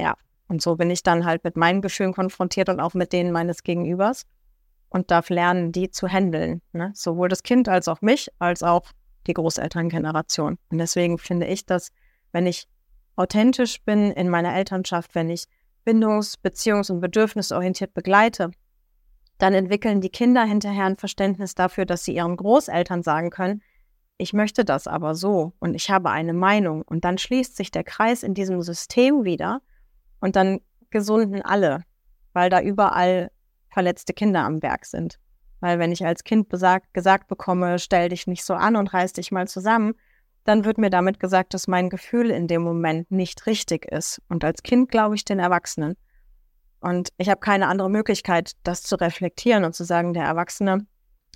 Ja, 0.00 0.16
und 0.48 0.60
so 0.60 0.74
bin 0.74 0.90
ich 0.90 1.04
dann 1.04 1.24
halt 1.24 1.44
mit 1.44 1.56
meinen 1.56 1.80
Gefühlen 1.80 2.12
konfrontiert 2.12 2.68
und 2.68 2.80
auch 2.80 2.94
mit 2.94 3.12
denen 3.12 3.30
meines 3.30 3.62
Gegenübers 3.62 4.26
und 4.88 5.12
darf 5.12 5.28
lernen, 5.28 5.70
die 5.70 5.90
zu 5.90 6.08
handeln. 6.08 6.60
Ne? 6.72 6.90
Sowohl 6.96 7.28
das 7.28 7.44
Kind 7.44 7.68
als 7.68 7.86
auch 7.86 8.00
mich, 8.00 8.28
als 8.40 8.64
auch 8.64 8.90
die 9.28 9.34
Großelterngeneration. 9.34 10.58
Und 10.70 10.78
deswegen 10.78 11.18
finde 11.18 11.46
ich, 11.46 11.66
dass 11.66 11.90
wenn 12.32 12.46
ich 12.46 12.66
authentisch 13.14 13.80
bin 13.82 14.10
in 14.10 14.28
meiner 14.28 14.56
Elternschaft, 14.56 15.14
wenn 15.14 15.30
ich 15.30 15.44
bindungs-, 15.84 16.36
beziehungs- 16.42 16.90
und 16.90 17.00
bedürfnisorientiert 17.00 17.94
begleite, 17.94 18.50
dann 19.38 19.54
entwickeln 19.54 20.00
die 20.00 20.10
Kinder 20.10 20.44
hinterher 20.44 20.84
ein 20.84 20.96
Verständnis 20.96 21.54
dafür, 21.54 21.84
dass 21.84 22.04
sie 22.04 22.14
ihren 22.14 22.36
Großeltern 22.36 23.02
sagen 23.02 23.30
können, 23.30 23.62
ich 24.18 24.32
möchte 24.32 24.64
das 24.64 24.86
aber 24.86 25.14
so 25.14 25.52
und 25.58 25.74
ich 25.74 25.90
habe 25.90 26.10
eine 26.10 26.32
Meinung. 26.32 26.82
Und 26.82 27.04
dann 27.04 27.18
schließt 27.18 27.56
sich 27.56 27.70
der 27.70 27.84
Kreis 27.84 28.22
in 28.22 28.34
diesem 28.34 28.62
System 28.62 29.24
wieder 29.24 29.60
und 30.20 30.36
dann 30.36 30.60
gesunden 30.90 31.42
alle, 31.42 31.82
weil 32.32 32.48
da 32.48 32.60
überall 32.60 33.30
verletzte 33.68 34.14
Kinder 34.14 34.40
am 34.40 34.62
Werk 34.62 34.86
sind. 34.86 35.18
Weil 35.60 35.78
wenn 35.78 35.92
ich 35.92 36.04
als 36.04 36.24
Kind 36.24 36.48
besagt, 36.48 36.94
gesagt 36.94 37.28
bekomme, 37.28 37.78
stell 37.78 38.08
dich 38.08 38.26
nicht 38.26 38.44
so 38.44 38.54
an 38.54 38.76
und 38.76 38.92
reiß 38.94 39.12
dich 39.12 39.32
mal 39.32 39.48
zusammen, 39.48 39.94
dann 40.44 40.64
wird 40.64 40.78
mir 40.78 40.90
damit 40.90 41.20
gesagt, 41.20 41.54
dass 41.54 41.66
mein 41.66 41.90
Gefühl 41.90 42.30
in 42.30 42.46
dem 42.46 42.62
Moment 42.62 43.10
nicht 43.10 43.46
richtig 43.46 43.84
ist. 43.86 44.22
Und 44.28 44.44
als 44.44 44.62
Kind 44.62 44.90
glaube 44.90 45.16
ich 45.16 45.24
den 45.24 45.40
Erwachsenen. 45.40 45.96
Und 46.86 47.08
ich 47.18 47.28
habe 47.28 47.40
keine 47.40 47.66
andere 47.66 47.90
Möglichkeit, 47.90 48.52
das 48.62 48.84
zu 48.84 48.94
reflektieren 48.94 49.64
und 49.64 49.74
zu 49.74 49.82
sagen, 49.82 50.14
der 50.14 50.22
Erwachsene 50.22 50.86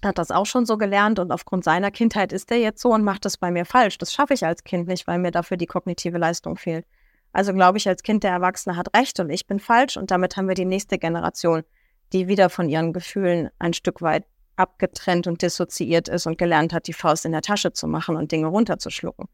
hat 0.01 0.17
das 0.17 0.31
auch 0.31 0.47
schon 0.47 0.65
so 0.65 0.79
gelernt 0.79 1.19
und 1.19 1.33
aufgrund 1.33 1.65
seiner 1.65 1.91
Kindheit 1.91 2.33
ist 2.33 2.53
er 2.53 2.59
jetzt 2.59 2.81
so 2.81 2.91
und 2.91 3.03
macht 3.03 3.25
das 3.25 3.37
bei 3.37 3.51
mir 3.51 3.65
falsch. 3.65 3.99
Das 3.99 4.13
schaffe 4.13 4.33
ich 4.33 4.47
als 4.47 4.63
Kind 4.63 4.87
nicht, 4.87 5.09
weil 5.09 5.19
mir 5.19 5.33
dafür 5.33 5.57
die 5.57 5.67
kognitive 5.67 6.19
Leistung 6.19 6.57
fehlt. 6.57 6.87
Also 7.33 7.53
glaube 7.53 7.79
ich 7.79 7.89
als 7.89 8.05
Kind, 8.05 8.23
der 8.23 8.31
Erwachsene 8.31 8.77
hat 8.77 8.97
recht 8.97 9.19
und 9.19 9.29
ich 9.29 9.49
bin 9.49 9.59
falsch 9.59 9.97
und 9.97 10.13
damit 10.13 10.37
haben 10.37 10.47
wir 10.47 10.55
die 10.55 10.65
nächste 10.65 10.99
Generation, 10.99 11.65
die 12.13 12.29
wieder 12.29 12.49
von 12.49 12.69
ihren 12.69 12.93
Gefühlen 12.93 13.51
ein 13.59 13.73
Stück 13.73 14.03
weit 14.03 14.27
abgetrennt 14.55 15.27
und 15.27 15.43
dissoziiert 15.43 16.09
ist 16.09 16.29
und 16.29 16.39
gelernt 16.39 16.73
hat, 16.73 16.87
die 16.87 16.93
Faust 16.93 17.25
in 17.25 17.33
der 17.33 17.43
Tasche 17.43 17.73
zu 17.73 17.89
machen 17.89 18.15
und 18.15 18.31
Dinge 18.31 18.47
runterzuschlucken. 18.47 19.27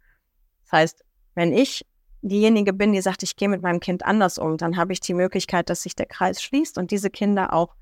Das 0.64 0.72
heißt, 0.72 1.04
wenn 1.34 1.52
ich 1.52 1.84
diejenige 2.22 2.72
bin, 2.72 2.92
die 2.92 3.00
sagt, 3.00 3.22
ich 3.22 3.36
gehe 3.36 3.48
mit 3.48 3.62
meinem 3.62 3.80
Kind 3.80 4.04
anders 4.04 4.38
um, 4.38 4.56
dann 4.56 4.76
habe 4.76 4.92
ich 4.92 5.00
die 5.00 5.14
Möglichkeit, 5.14 5.70
dass 5.70 5.82
sich 5.82 5.94
der 5.94 6.06
Kreis 6.06 6.42
schließt 6.42 6.78
und 6.78 6.90
diese 6.90 7.10
Kinder 7.10 7.52
auch 7.52 7.74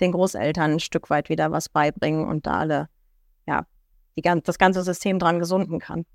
den 0.00 0.12
Großeltern 0.12 0.72
ein 0.72 0.80
Stück 0.80 1.10
weit 1.10 1.28
wieder 1.28 1.52
was 1.52 1.68
beibringen 1.68 2.26
und 2.26 2.46
da 2.46 2.58
alle, 2.58 2.88
ja, 3.46 3.66
die, 4.16 4.22
das 4.22 4.58
ganze 4.58 4.82
System 4.82 5.18
dran 5.18 5.38
gesunden 5.38 5.78
kann. 5.78 6.06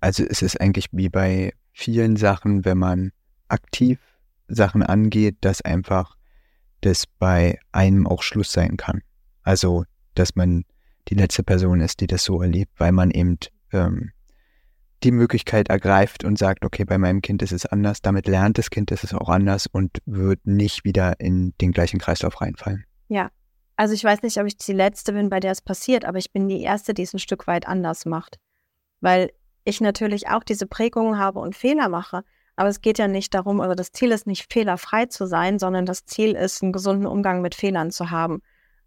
Also 0.00 0.24
es 0.24 0.42
ist 0.42 0.60
eigentlich 0.60 0.88
wie 0.92 1.08
bei 1.08 1.52
vielen 1.72 2.16
Sachen, 2.16 2.64
wenn 2.64 2.78
man 2.78 3.12
aktiv 3.48 3.98
Sachen 4.48 4.82
angeht, 4.82 5.36
dass 5.40 5.60
einfach 5.62 6.16
das 6.80 7.06
bei 7.06 7.58
einem 7.72 8.06
auch 8.06 8.22
Schluss 8.22 8.52
sein 8.52 8.76
kann. 8.76 9.02
Also, 9.42 9.84
dass 10.14 10.34
man 10.36 10.64
die 11.08 11.14
letzte 11.14 11.42
Person 11.42 11.80
ist, 11.80 12.00
die 12.00 12.06
das 12.06 12.24
so 12.24 12.40
erlebt, 12.42 12.72
weil 12.78 12.92
man 12.92 13.10
eben 13.10 13.38
ähm, 13.72 14.12
die 15.02 15.12
Möglichkeit 15.12 15.68
ergreift 15.68 16.24
und 16.24 16.38
sagt, 16.38 16.64
okay, 16.64 16.84
bei 16.84 16.98
meinem 16.98 17.22
Kind 17.22 17.42
ist 17.42 17.52
es 17.52 17.66
anders, 17.66 18.02
damit 18.02 18.26
lernt 18.26 18.58
das 18.58 18.70
Kind, 18.70 18.90
dass 18.90 19.04
es 19.04 19.14
auch 19.14 19.28
anders 19.28 19.66
und 19.66 19.98
wird 20.06 20.46
nicht 20.46 20.84
wieder 20.84 21.20
in 21.20 21.54
den 21.60 21.72
gleichen 21.72 21.98
Kreislauf 21.98 22.40
reinfallen. 22.40 22.84
Ja, 23.08 23.30
also 23.76 23.92
ich 23.92 24.02
weiß 24.02 24.22
nicht, 24.22 24.38
ob 24.40 24.46
ich 24.46 24.56
die 24.56 24.72
Letzte 24.72 25.12
bin, 25.12 25.28
bei 25.28 25.38
der 25.38 25.52
es 25.52 25.60
passiert, 25.60 26.04
aber 26.04 26.18
ich 26.18 26.32
bin 26.32 26.48
die 26.48 26.62
Erste, 26.62 26.94
die 26.94 27.02
es 27.02 27.12
ein 27.12 27.18
Stück 27.18 27.46
weit 27.46 27.68
anders 27.68 28.06
macht. 28.06 28.38
Weil 29.00 29.30
ich 29.64 29.80
natürlich 29.80 30.28
auch 30.28 30.42
diese 30.42 30.66
Prägungen 30.66 31.18
habe 31.18 31.40
und 31.40 31.54
Fehler 31.54 31.88
mache. 31.88 32.22
Aber 32.54 32.70
es 32.70 32.80
geht 32.80 32.98
ja 32.98 33.06
nicht 33.06 33.34
darum, 33.34 33.60
also 33.60 33.74
das 33.74 33.92
Ziel 33.92 34.12
ist 34.12 34.26
nicht 34.26 34.50
fehlerfrei 34.50 35.06
zu 35.06 35.26
sein, 35.26 35.58
sondern 35.58 35.84
das 35.84 36.06
Ziel 36.06 36.32
ist, 36.32 36.62
einen 36.62 36.72
gesunden 36.72 37.06
Umgang 37.06 37.42
mit 37.42 37.54
Fehlern 37.54 37.90
zu 37.90 38.10
haben. 38.10 38.40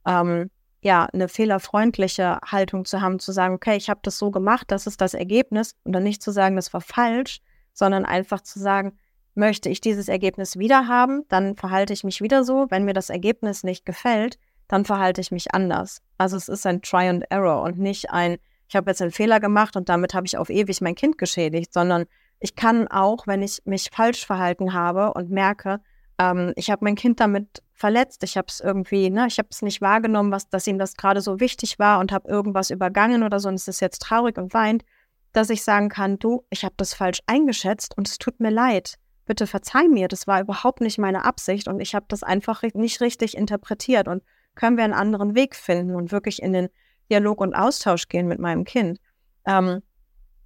Ähm, 0.08 0.50
ja, 0.81 1.05
eine 1.12 1.27
fehlerfreundliche 1.27 2.39
Haltung 2.45 2.86
zu 2.86 3.01
haben, 3.01 3.19
zu 3.19 3.31
sagen, 3.31 3.55
okay, 3.55 3.75
ich 3.75 3.89
habe 3.89 4.00
das 4.03 4.17
so 4.17 4.31
gemacht, 4.31 4.71
das 4.71 4.88
ist 4.88 5.01
das 5.01 5.13
Ergebnis 5.13 5.75
und 5.83 5.93
dann 5.93 6.03
nicht 6.03 6.21
zu 6.21 6.31
sagen, 6.31 6.55
das 6.55 6.74
war 6.74 6.81
falsch, 6.81 7.41
sondern 7.74 8.05
einfach 8.05 8.41
zu 8.41 8.59
sagen, 8.59 8.98
möchte 9.36 9.69
ich 9.69 9.81
dieses 9.81 10.07
Ergebnis 10.07 10.57
wieder 10.57 10.88
haben, 10.88 11.24
dann 11.29 11.55
verhalte 11.55 11.93
ich 11.93 12.03
mich 12.03 12.21
wieder 12.21 12.43
so. 12.43 12.67
Wenn 12.69 12.86
mir 12.86 12.93
das 12.93 13.09
Ergebnis 13.09 13.63
nicht 13.63 13.86
gefällt, 13.86 14.38
dann 14.67 14.86
verhalte 14.86 15.21
ich 15.21 15.31
mich 15.31 15.53
anders. 15.53 16.01
Also 16.17 16.38
es 16.38 16.48
ist 16.48 16.65
ein 16.65 16.81
Try 16.81 17.07
and 17.07 17.25
Error 17.29 17.63
und 17.63 17.79
nicht 17.79 18.12
ein, 18.12 18.38
ich 18.67 18.75
habe 18.75 18.91
jetzt 18.91 19.01
einen 19.01 19.12
Fehler 19.12 19.39
gemacht 19.39 19.75
und 19.75 19.89
damit 19.89 20.13
habe 20.13 20.27
ich 20.27 20.38
auf 20.38 20.50
ewig 20.50 20.81
mein 20.81 20.95
Kind 20.95 21.17
geschädigt, 21.17 21.74
sondern 21.74 22.05
ich 22.39 22.55
kann 22.55 22.88
auch, 22.88 23.27
wenn 23.27 23.41
ich 23.41 23.62
mich 23.65 23.89
falsch 23.91 24.25
verhalten 24.25 24.74
habe 24.74 25.13
und 25.13 25.29
merke, 25.29 25.81
ähm, 26.19 26.53
ich 26.55 26.69
habe 26.69 26.86
mein 26.86 26.95
Kind 26.95 27.19
damit 27.19 27.63
verletzt, 27.79 28.24
ich 28.24 28.38
habe 28.38 28.48
es 28.50 28.59
irgendwie, 28.59 29.09
ne, 29.09 29.25
ich 29.27 29.39
habe 29.39 29.48
es 29.51 29.62
nicht 29.62 29.79
wahrgenommen, 29.79 30.31
was, 30.31 30.50
dass 30.50 30.67
ihm 30.67 30.77
das 30.77 30.95
gerade 30.95 31.21
so 31.21 31.39
wichtig 31.39 31.79
war 31.79 32.00
und 32.00 32.12
habe 32.12 32.29
irgendwas 32.29 32.69
übergangen 32.71 33.24
oder 33.24 33.39
so 33.39 33.48
und 33.48 33.55
es 33.55 33.69
ist 33.69 33.79
jetzt 33.79 34.01
traurig 34.01 34.38
und 34.38 34.53
weint, 34.53 34.83
dass 35.31 35.50
ich 35.50 35.63
sagen 35.63 35.88
kann, 35.88 36.19
du, 36.19 36.43
ich 36.50 36.65
habe 36.65 36.75
das 36.77 36.93
falsch 36.93 37.21
eingeschätzt 37.25 37.95
und 37.98 38.07
es 38.07 38.17
tut 38.17 38.39
mir 38.41 38.50
leid. 38.50 38.95
Bitte 39.25 39.48
verzeih 39.48 39.88
mir, 39.88 40.09
das 40.09 40.27
war 40.27 40.41
überhaupt 40.41 40.81
nicht 40.81 40.98
meine 40.98 41.24
Absicht 41.24 41.67
und 41.67 41.79
ich 41.79 41.95
habe 41.95 42.05
das 42.09 42.21
einfach 42.21 42.63
nicht 42.74 43.00
richtig 43.00 43.38
interpretiert 43.38 44.07
und 44.07 44.24
können 44.55 44.75
wir 44.75 44.83
einen 44.83 44.93
anderen 44.93 45.33
Weg 45.33 45.55
finden 45.55 45.95
und 45.95 46.12
wirklich 46.12 46.41
in 46.41 46.51
den 46.51 46.67
Dialog 47.09 47.39
und 47.39 47.55
Austausch 47.55 48.09
gehen 48.09 48.27
mit 48.27 48.39
meinem 48.39 48.65
Kind. 48.65 49.00
Ähm, 49.45 49.81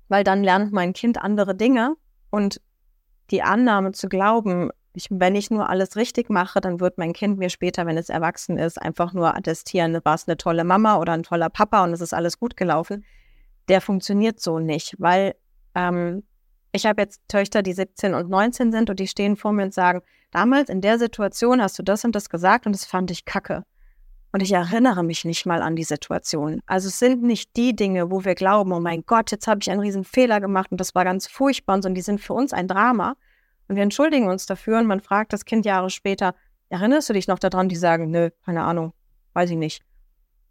weil 0.07 0.23
dann 0.23 0.43
lernt 0.43 0.71
mein 0.71 0.93
Kind 0.93 1.17
andere 1.17 1.55
Dinge 1.55 1.95
und 2.29 2.61
die 3.31 3.41
Annahme 3.41 3.93
zu 3.93 4.07
glauben, 4.07 4.69
ich, 4.95 5.07
wenn 5.09 5.35
ich 5.35 5.49
nur 5.49 5.69
alles 5.69 5.95
richtig 5.95 6.29
mache, 6.29 6.61
dann 6.61 6.79
wird 6.79 6.97
mein 6.97 7.13
Kind 7.13 7.37
mir 7.37 7.49
später, 7.49 7.85
wenn 7.85 7.97
es 7.97 8.09
erwachsen 8.09 8.57
ist, 8.57 8.81
einfach 8.81 9.13
nur 9.13 9.35
attestieren, 9.35 9.99
war 10.03 10.15
es 10.15 10.27
eine 10.27 10.37
tolle 10.37 10.63
Mama 10.63 10.97
oder 10.97 11.13
ein 11.13 11.23
toller 11.23 11.49
Papa 11.49 11.83
und 11.83 11.93
es 11.93 12.01
ist 12.01 12.13
alles 12.13 12.39
gut 12.39 12.55
gelaufen. 12.55 13.03
Der 13.67 13.81
funktioniert 13.81 14.39
so 14.39 14.59
nicht, 14.59 14.95
weil 14.99 15.35
ähm, 15.73 16.23
ich 16.71 16.85
habe 16.85 17.01
jetzt 17.01 17.21
Töchter, 17.27 17.61
die 17.61 17.73
17 17.73 18.13
und 18.13 18.29
19 18.29 18.71
sind 18.71 18.89
und 18.89 18.99
die 18.99 19.07
stehen 19.07 19.35
vor 19.35 19.51
mir 19.51 19.63
und 19.63 19.73
sagen, 19.73 20.01
damals 20.31 20.69
in 20.69 20.81
der 20.81 20.99
Situation 20.99 21.61
hast 21.61 21.77
du 21.79 21.83
das 21.83 22.03
und 22.03 22.15
das 22.15 22.29
gesagt 22.29 22.65
und 22.65 22.73
das 22.73 22.85
fand 22.85 23.11
ich 23.11 23.25
kacke. 23.25 23.63
Und 24.31 24.41
ich 24.41 24.51
erinnere 24.51 25.03
mich 25.03 25.25
nicht 25.25 25.45
mal 25.45 25.61
an 25.61 25.75
die 25.75 25.83
Situation. 25.83 26.61
Also 26.65 26.87
es 26.87 26.97
sind 26.97 27.21
nicht 27.21 27.55
die 27.55 27.75
Dinge, 27.75 28.09
wo 28.09 28.25
wir 28.25 28.33
glauben, 28.33 28.71
oh 28.71 28.79
mein 28.79 29.03
Gott, 29.05 29.29
jetzt 29.29 29.45
habe 29.45 29.59
ich 29.61 29.69
einen 29.69 29.81
riesen 29.81 30.03
Fehler 30.03 30.41
gemacht 30.41 30.71
und 30.71 30.79
das 30.81 30.95
war 30.95 31.03
ganz 31.03 31.27
furchtbar, 31.27 31.75
sondern 31.75 31.93
die 31.93 32.01
sind 32.01 32.19
für 32.19 32.33
uns 32.33 32.51
ein 32.51 32.67
Drama. 32.67 33.15
Und 33.67 33.75
wir 33.75 33.83
entschuldigen 33.83 34.27
uns 34.27 34.45
dafür 34.45 34.79
und 34.79 34.87
man 34.87 34.99
fragt 34.99 35.33
das 35.33 35.45
Kind 35.45 35.65
Jahre 35.65 35.89
später, 35.89 36.35
erinnerst 36.69 37.09
du 37.09 37.13
dich 37.13 37.27
noch 37.27 37.39
daran? 37.39 37.69
Die 37.69 37.75
sagen, 37.75 38.11
nö, 38.11 38.29
keine 38.45 38.63
Ahnung, 38.63 38.93
weiß 39.33 39.49
ich 39.49 39.57
nicht. 39.57 39.83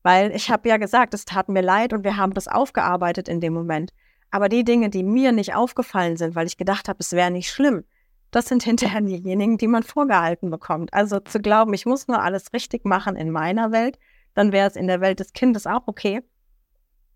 Weil 0.02 0.32
ich 0.32 0.50
habe 0.50 0.68
ja 0.68 0.76
gesagt, 0.78 1.14
es 1.14 1.24
tat 1.24 1.48
mir 1.48 1.62
leid 1.62 1.92
und 1.92 2.04
wir 2.04 2.16
haben 2.16 2.34
das 2.34 2.48
aufgearbeitet 2.48 3.28
in 3.28 3.40
dem 3.40 3.52
Moment. 3.52 3.92
Aber 4.30 4.48
die 4.48 4.64
Dinge, 4.64 4.90
die 4.90 5.02
mir 5.02 5.30
nicht 5.32 5.54
aufgefallen 5.54 6.16
sind, 6.16 6.34
weil 6.34 6.46
ich 6.46 6.56
gedacht 6.56 6.88
habe, 6.88 6.98
es 7.00 7.12
wäre 7.12 7.30
nicht 7.30 7.50
schlimm, 7.50 7.84
das 8.32 8.46
sind 8.46 8.64
hinterher 8.64 9.02
diejenigen, 9.02 9.58
die 9.58 9.68
man 9.68 9.82
vorgehalten 9.82 10.50
bekommt. 10.50 10.92
Also 10.92 11.20
zu 11.20 11.38
glauben, 11.38 11.74
ich 11.74 11.86
muss 11.86 12.08
nur 12.08 12.20
alles 12.20 12.52
richtig 12.52 12.84
machen 12.84 13.14
in 13.14 13.30
meiner 13.30 13.70
Welt, 13.70 13.98
dann 14.34 14.52
wäre 14.52 14.68
es 14.68 14.74
in 14.74 14.86
der 14.86 15.00
Welt 15.00 15.20
des 15.20 15.34
Kindes 15.34 15.66
auch 15.66 15.82
okay. 15.86 16.22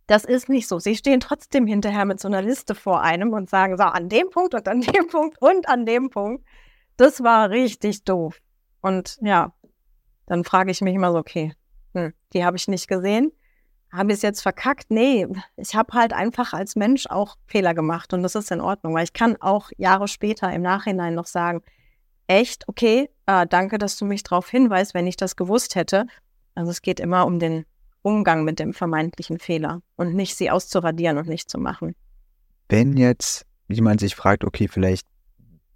Das 0.06 0.24
ist 0.24 0.48
nicht 0.48 0.68
so. 0.68 0.78
Sie 0.78 0.94
stehen 0.94 1.20
trotzdem 1.20 1.66
hinterher 1.66 2.04
mit 2.04 2.20
so 2.20 2.28
einer 2.28 2.42
Liste 2.42 2.74
vor 2.74 3.02
einem 3.02 3.32
und 3.32 3.50
sagen, 3.50 3.76
so, 3.76 3.84
an 3.84 4.08
dem 4.08 4.30
Punkt 4.30 4.54
und 4.54 4.68
an 4.68 4.80
dem 4.82 5.08
Punkt 5.08 5.40
und 5.40 5.68
an 5.68 5.84
dem 5.84 6.10
Punkt. 6.10 6.44
Das 6.96 7.22
war 7.22 7.50
richtig 7.50 8.04
doof. 8.04 8.40
Und 8.80 9.18
ja, 9.20 9.52
dann 10.26 10.44
frage 10.44 10.70
ich 10.70 10.80
mich 10.80 10.94
immer 10.94 11.12
so, 11.12 11.18
okay, 11.18 11.54
hm, 11.94 12.12
die 12.32 12.44
habe 12.44 12.56
ich 12.56 12.68
nicht 12.68 12.88
gesehen. 12.88 13.32
Habe 13.92 14.10
ich 14.10 14.16
es 14.16 14.22
jetzt 14.22 14.42
verkackt? 14.42 14.86
Nee, 14.90 15.26
ich 15.56 15.74
habe 15.74 15.92
halt 15.92 16.12
einfach 16.12 16.52
als 16.52 16.76
Mensch 16.76 17.06
auch 17.08 17.36
Fehler 17.46 17.72
gemacht 17.72 18.12
und 18.12 18.22
das 18.22 18.34
ist 18.34 18.50
in 18.50 18.60
Ordnung, 18.60 18.94
weil 18.94 19.04
ich 19.04 19.12
kann 19.12 19.36
auch 19.40 19.70
Jahre 19.76 20.08
später 20.08 20.52
im 20.52 20.62
Nachhinein 20.62 21.14
noch 21.14 21.26
sagen, 21.26 21.62
echt, 22.26 22.68
okay, 22.68 23.08
äh, 23.26 23.46
danke, 23.46 23.78
dass 23.78 23.96
du 23.96 24.04
mich 24.04 24.22
darauf 24.22 24.50
hinweist, 24.50 24.92
wenn 24.94 25.06
ich 25.06 25.16
das 25.16 25.36
gewusst 25.36 25.76
hätte. 25.76 26.06
Also 26.54 26.70
es 26.70 26.82
geht 26.82 27.00
immer 27.00 27.26
um 27.26 27.38
den 27.38 27.64
Umgang 28.06 28.44
mit 28.44 28.60
dem 28.60 28.72
vermeintlichen 28.72 29.40
Fehler 29.40 29.82
und 29.96 30.14
nicht 30.14 30.36
sie 30.36 30.48
auszuradieren 30.48 31.18
und 31.18 31.26
nicht 31.26 31.50
zu 31.50 31.58
machen. 31.58 31.96
Wenn 32.68 32.96
jetzt 32.96 33.44
jemand 33.66 33.98
sich 33.98 34.14
fragt, 34.14 34.44
okay, 34.44 34.68
vielleicht 34.68 35.08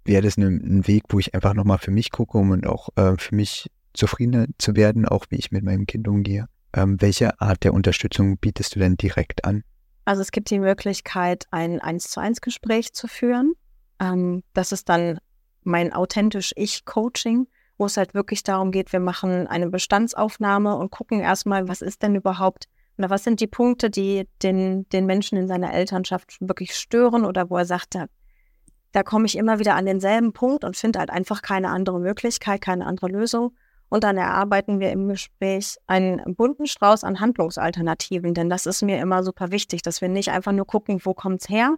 wäre 0.05 0.21
das 0.21 0.37
ein 0.37 0.87
Weg, 0.87 1.03
wo 1.09 1.19
ich 1.19 1.35
einfach 1.35 1.53
nochmal 1.53 1.77
für 1.77 1.91
mich 1.91 2.09
gucke, 2.09 2.37
um 2.37 2.51
und 2.51 2.65
auch 2.65 2.87
äh, 2.95 3.17
für 3.17 3.35
mich 3.35 3.69
zufriedener 3.93 4.47
zu 4.57 4.77
werden, 4.77 5.05
auch 5.05 5.25
wie 5.29 5.35
ich 5.35 5.51
mit 5.51 5.65
meinem 5.65 5.85
Kind 5.85 6.07
umgehe. 6.07 6.45
Ähm, 6.73 7.01
welche 7.01 7.39
Art 7.41 7.65
der 7.65 7.73
Unterstützung 7.73 8.37
bietest 8.37 8.75
du 8.75 8.79
denn 8.79 8.95
direkt 8.95 9.43
an? 9.43 9.65
Also 10.05 10.21
es 10.21 10.31
gibt 10.31 10.49
die 10.51 10.59
Möglichkeit, 10.59 11.47
ein 11.51 11.81
1 11.81 12.11
zu 12.11 12.21
1 12.21 12.39
Gespräch 12.39 12.93
zu 12.93 13.09
führen. 13.09 13.55
Ähm, 13.99 14.41
das 14.53 14.71
ist 14.71 14.87
dann 14.87 15.19
mein 15.63 15.91
authentisch 15.91 16.53
Ich-Coaching 16.55 17.47
wo 17.81 17.85
es 17.85 17.97
halt 17.97 18.13
wirklich 18.13 18.43
darum 18.43 18.69
geht, 18.69 18.93
wir 18.93 18.99
machen 18.99 19.47
eine 19.47 19.67
Bestandsaufnahme 19.67 20.75
und 20.75 20.91
gucken 20.91 21.19
erstmal, 21.19 21.67
was 21.67 21.81
ist 21.81 22.03
denn 22.03 22.13
überhaupt 22.13 22.65
oder 22.99 23.09
was 23.09 23.23
sind 23.23 23.39
die 23.39 23.47
Punkte, 23.47 23.89
die 23.89 24.27
den, 24.43 24.87
den 24.89 25.07
Menschen 25.07 25.35
in 25.35 25.47
seiner 25.47 25.73
Elternschaft 25.73 26.37
wirklich 26.39 26.75
stören 26.75 27.25
oder 27.25 27.49
wo 27.49 27.57
er 27.57 27.65
sagt, 27.65 27.95
da, 27.95 28.05
da 28.91 29.01
komme 29.01 29.25
ich 29.25 29.35
immer 29.35 29.57
wieder 29.57 29.73
an 29.73 29.87
denselben 29.87 30.31
Punkt 30.31 30.63
und 30.63 30.77
finde 30.77 30.99
halt 30.99 31.09
einfach 31.09 31.41
keine 31.41 31.69
andere 31.69 31.99
Möglichkeit, 31.99 32.61
keine 32.61 32.85
andere 32.85 33.07
Lösung. 33.07 33.55
Und 33.89 34.03
dann 34.03 34.15
erarbeiten 34.15 34.79
wir 34.79 34.91
im 34.91 35.07
Gespräch 35.07 35.77
einen 35.87 36.35
bunten 36.35 36.67
Strauß 36.67 37.03
an 37.03 37.19
Handlungsalternativen, 37.19 38.35
denn 38.35 38.47
das 38.47 38.67
ist 38.67 38.83
mir 38.83 39.01
immer 39.01 39.23
super 39.23 39.49
wichtig, 39.49 39.81
dass 39.81 40.01
wir 40.01 40.07
nicht 40.07 40.29
einfach 40.29 40.51
nur 40.51 40.67
gucken, 40.67 41.01
wo 41.03 41.15
kommt 41.15 41.41
es 41.41 41.49
her, 41.49 41.77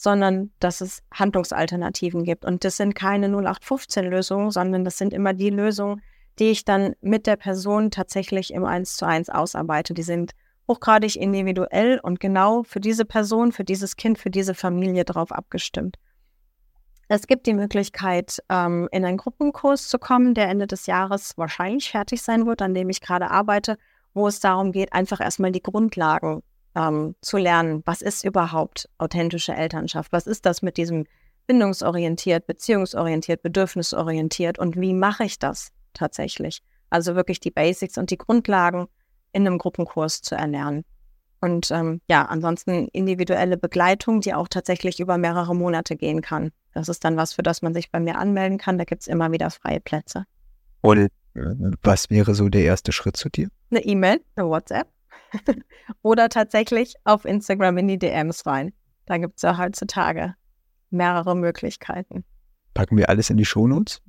sondern 0.00 0.50
dass 0.60 0.80
es 0.80 1.02
Handlungsalternativen 1.12 2.24
gibt. 2.24 2.46
Und 2.46 2.64
das 2.64 2.78
sind 2.78 2.94
keine 2.94 3.28
0815-Lösungen, 3.28 4.50
sondern 4.50 4.82
das 4.82 4.96
sind 4.96 5.12
immer 5.12 5.34
die 5.34 5.50
Lösungen, 5.50 6.00
die 6.38 6.48
ich 6.48 6.64
dann 6.64 6.94
mit 7.02 7.26
der 7.26 7.36
Person 7.36 7.90
tatsächlich 7.90 8.50
im 8.54 8.64
1 8.64 8.96
zu 8.96 9.04
1 9.04 9.28
ausarbeite. 9.28 9.92
Die 9.92 10.02
sind 10.02 10.32
hochgradig 10.66 11.16
individuell 11.16 12.00
und 12.02 12.18
genau 12.18 12.62
für 12.62 12.80
diese 12.80 13.04
Person, 13.04 13.52
für 13.52 13.62
dieses 13.62 13.96
Kind, 13.96 14.18
für 14.18 14.30
diese 14.30 14.54
Familie 14.54 15.04
darauf 15.04 15.32
abgestimmt. 15.32 15.98
Es 17.08 17.26
gibt 17.26 17.46
die 17.46 17.52
Möglichkeit, 17.52 18.38
ähm, 18.48 18.88
in 18.92 19.04
einen 19.04 19.18
Gruppenkurs 19.18 19.88
zu 19.88 19.98
kommen, 19.98 20.32
der 20.32 20.48
Ende 20.48 20.66
des 20.66 20.86
Jahres 20.86 21.36
wahrscheinlich 21.36 21.90
fertig 21.90 22.22
sein 22.22 22.46
wird, 22.46 22.62
an 22.62 22.72
dem 22.72 22.88
ich 22.88 23.02
gerade 23.02 23.30
arbeite, 23.30 23.76
wo 24.14 24.28
es 24.28 24.40
darum 24.40 24.72
geht, 24.72 24.94
einfach 24.94 25.20
erstmal 25.20 25.52
die 25.52 25.62
Grundlagen 25.62 26.42
ähm, 26.88 27.14
zu 27.20 27.36
lernen, 27.36 27.82
was 27.84 28.02
ist 28.02 28.24
überhaupt 28.24 28.88
authentische 28.98 29.54
Elternschaft? 29.54 30.12
Was 30.12 30.26
ist 30.26 30.46
das 30.46 30.62
mit 30.62 30.76
diesem 30.76 31.06
bindungsorientiert, 31.46 32.46
beziehungsorientiert, 32.46 33.42
bedürfnisorientiert 33.42 34.58
und 34.58 34.76
wie 34.80 34.94
mache 34.94 35.24
ich 35.24 35.38
das 35.38 35.72
tatsächlich? 35.94 36.62
Also 36.90 37.14
wirklich 37.14 37.40
die 37.40 37.50
Basics 37.50 37.98
und 37.98 38.10
die 38.10 38.18
Grundlagen 38.18 38.86
in 39.32 39.46
einem 39.46 39.58
Gruppenkurs 39.58 40.22
zu 40.22 40.34
erlernen. 40.34 40.84
Und 41.40 41.70
ähm, 41.70 42.00
ja, 42.08 42.26
ansonsten 42.26 42.88
individuelle 42.88 43.56
Begleitung, 43.56 44.20
die 44.20 44.34
auch 44.34 44.48
tatsächlich 44.48 45.00
über 45.00 45.16
mehrere 45.16 45.54
Monate 45.54 45.96
gehen 45.96 46.20
kann. 46.20 46.50
Das 46.74 46.88
ist 46.88 47.04
dann 47.04 47.16
was, 47.16 47.32
für 47.32 47.42
das 47.42 47.62
man 47.62 47.72
sich 47.72 47.90
bei 47.90 47.98
mir 47.98 48.18
anmelden 48.18 48.58
kann. 48.58 48.76
Da 48.76 48.84
gibt 48.84 49.02
es 49.02 49.08
immer 49.08 49.32
wieder 49.32 49.50
freie 49.50 49.80
Plätze. 49.80 50.24
Und 50.82 50.98
äh, 50.98 51.10
was 51.82 52.10
wäre 52.10 52.34
so 52.34 52.48
der 52.48 52.62
erste 52.62 52.92
Schritt 52.92 53.16
zu 53.16 53.28
dir? 53.30 53.48
Eine 53.70 53.84
E-Mail, 53.84 54.20
eine 54.36 54.48
WhatsApp. 54.48 54.88
Oder 56.02 56.28
tatsächlich 56.28 56.94
auf 57.04 57.24
Instagram 57.24 57.78
in 57.78 57.88
die 57.88 57.98
DMs 57.98 58.46
rein. 58.46 58.72
Da 59.06 59.18
gibt 59.18 59.36
es 59.36 59.42
ja 59.42 59.58
heutzutage 59.58 60.34
mehrere 60.90 61.36
Möglichkeiten. 61.36 62.24
Packen 62.74 62.96
wir 62.96 63.08
alles 63.08 63.30
in 63.30 63.36
die 63.36 63.44
Shownotes, 63.44 64.00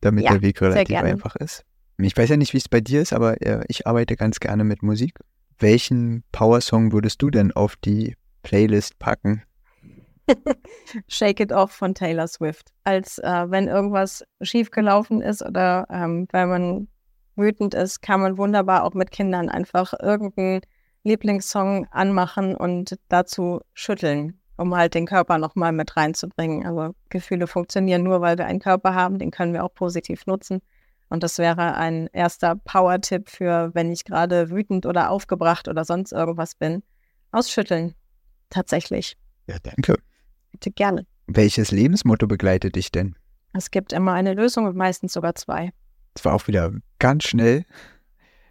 damit 0.00 0.24
ja, 0.24 0.32
der 0.32 0.42
Weg 0.42 0.60
relativ 0.60 0.96
einfach 0.96 1.36
ist. 1.36 1.64
Ich 1.98 2.16
weiß 2.16 2.30
ja 2.30 2.36
nicht, 2.36 2.52
wie 2.52 2.58
es 2.58 2.68
bei 2.68 2.80
dir 2.80 3.00
ist, 3.00 3.12
aber 3.12 3.40
äh, 3.42 3.64
ich 3.68 3.86
arbeite 3.86 4.16
ganz 4.16 4.40
gerne 4.40 4.64
mit 4.64 4.82
Musik. 4.82 5.18
Welchen 5.58 6.24
Power-Song 6.32 6.92
würdest 6.92 7.22
du 7.22 7.30
denn 7.30 7.52
auf 7.52 7.76
die 7.76 8.16
Playlist 8.42 8.98
packen? 8.98 9.42
Shake 11.08 11.40
It 11.40 11.52
Off 11.52 11.72
von 11.72 11.94
Taylor 11.94 12.26
Swift. 12.26 12.70
Als 12.84 13.18
äh, 13.18 13.50
wenn 13.50 13.68
irgendwas 13.68 14.24
schiefgelaufen 14.40 15.20
ist 15.20 15.42
oder 15.42 15.86
ähm, 15.90 16.26
wenn 16.32 16.48
man 16.48 16.88
wütend 17.42 17.74
ist, 17.74 18.00
kann 18.00 18.20
man 18.20 18.38
wunderbar 18.38 18.84
auch 18.84 18.94
mit 18.94 19.10
Kindern 19.10 19.48
einfach 19.48 19.92
irgendeinen 20.00 20.62
Lieblingssong 21.04 21.86
anmachen 21.90 22.56
und 22.56 22.98
dazu 23.08 23.60
schütteln, 23.74 24.38
um 24.56 24.74
halt 24.74 24.94
den 24.94 25.06
Körper 25.06 25.38
nochmal 25.38 25.72
mit 25.72 25.96
reinzubringen. 25.96 26.64
Also 26.64 26.94
Gefühle 27.10 27.46
funktionieren 27.46 28.02
nur, 28.02 28.20
weil 28.20 28.38
wir 28.38 28.46
einen 28.46 28.60
Körper 28.60 28.94
haben, 28.94 29.18
den 29.18 29.30
können 29.30 29.52
wir 29.52 29.64
auch 29.64 29.74
positiv 29.74 30.26
nutzen. 30.26 30.62
Und 31.08 31.22
das 31.22 31.36
wäre 31.36 31.74
ein 31.74 32.06
erster 32.12 32.56
Power-Tipp 32.56 33.28
für, 33.28 33.70
wenn 33.74 33.92
ich 33.92 34.04
gerade 34.04 34.48
wütend 34.48 34.86
oder 34.86 35.10
aufgebracht 35.10 35.68
oder 35.68 35.84
sonst 35.84 36.12
irgendwas 36.12 36.54
bin. 36.54 36.82
Ausschütteln. 37.32 37.94
Tatsächlich. 38.48 39.16
Ja, 39.46 39.56
danke. 39.62 39.96
Bitte 40.52 40.70
gerne. 40.70 41.06
Welches 41.26 41.70
Lebensmotto 41.70 42.26
begleitet 42.26 42.76
dich 42.76 42.92
denn? 42.92 43.16
Es 43.52 43.70
gibt 43.70 43.92
immer 43.92 44.12
eine 44.12 44.34
Lösung 44.34 44.64
und 44.66 44.76
meistens 44.76 45.12
sogar 45.12 45.34
zwei. 45.34 45.72
Das 46.14 46.24
war 46.24 46.34
auch 46.34 46.46
wieder 46.46 46.72
ganz 47.02 47.24
schnell. 47.24 47.64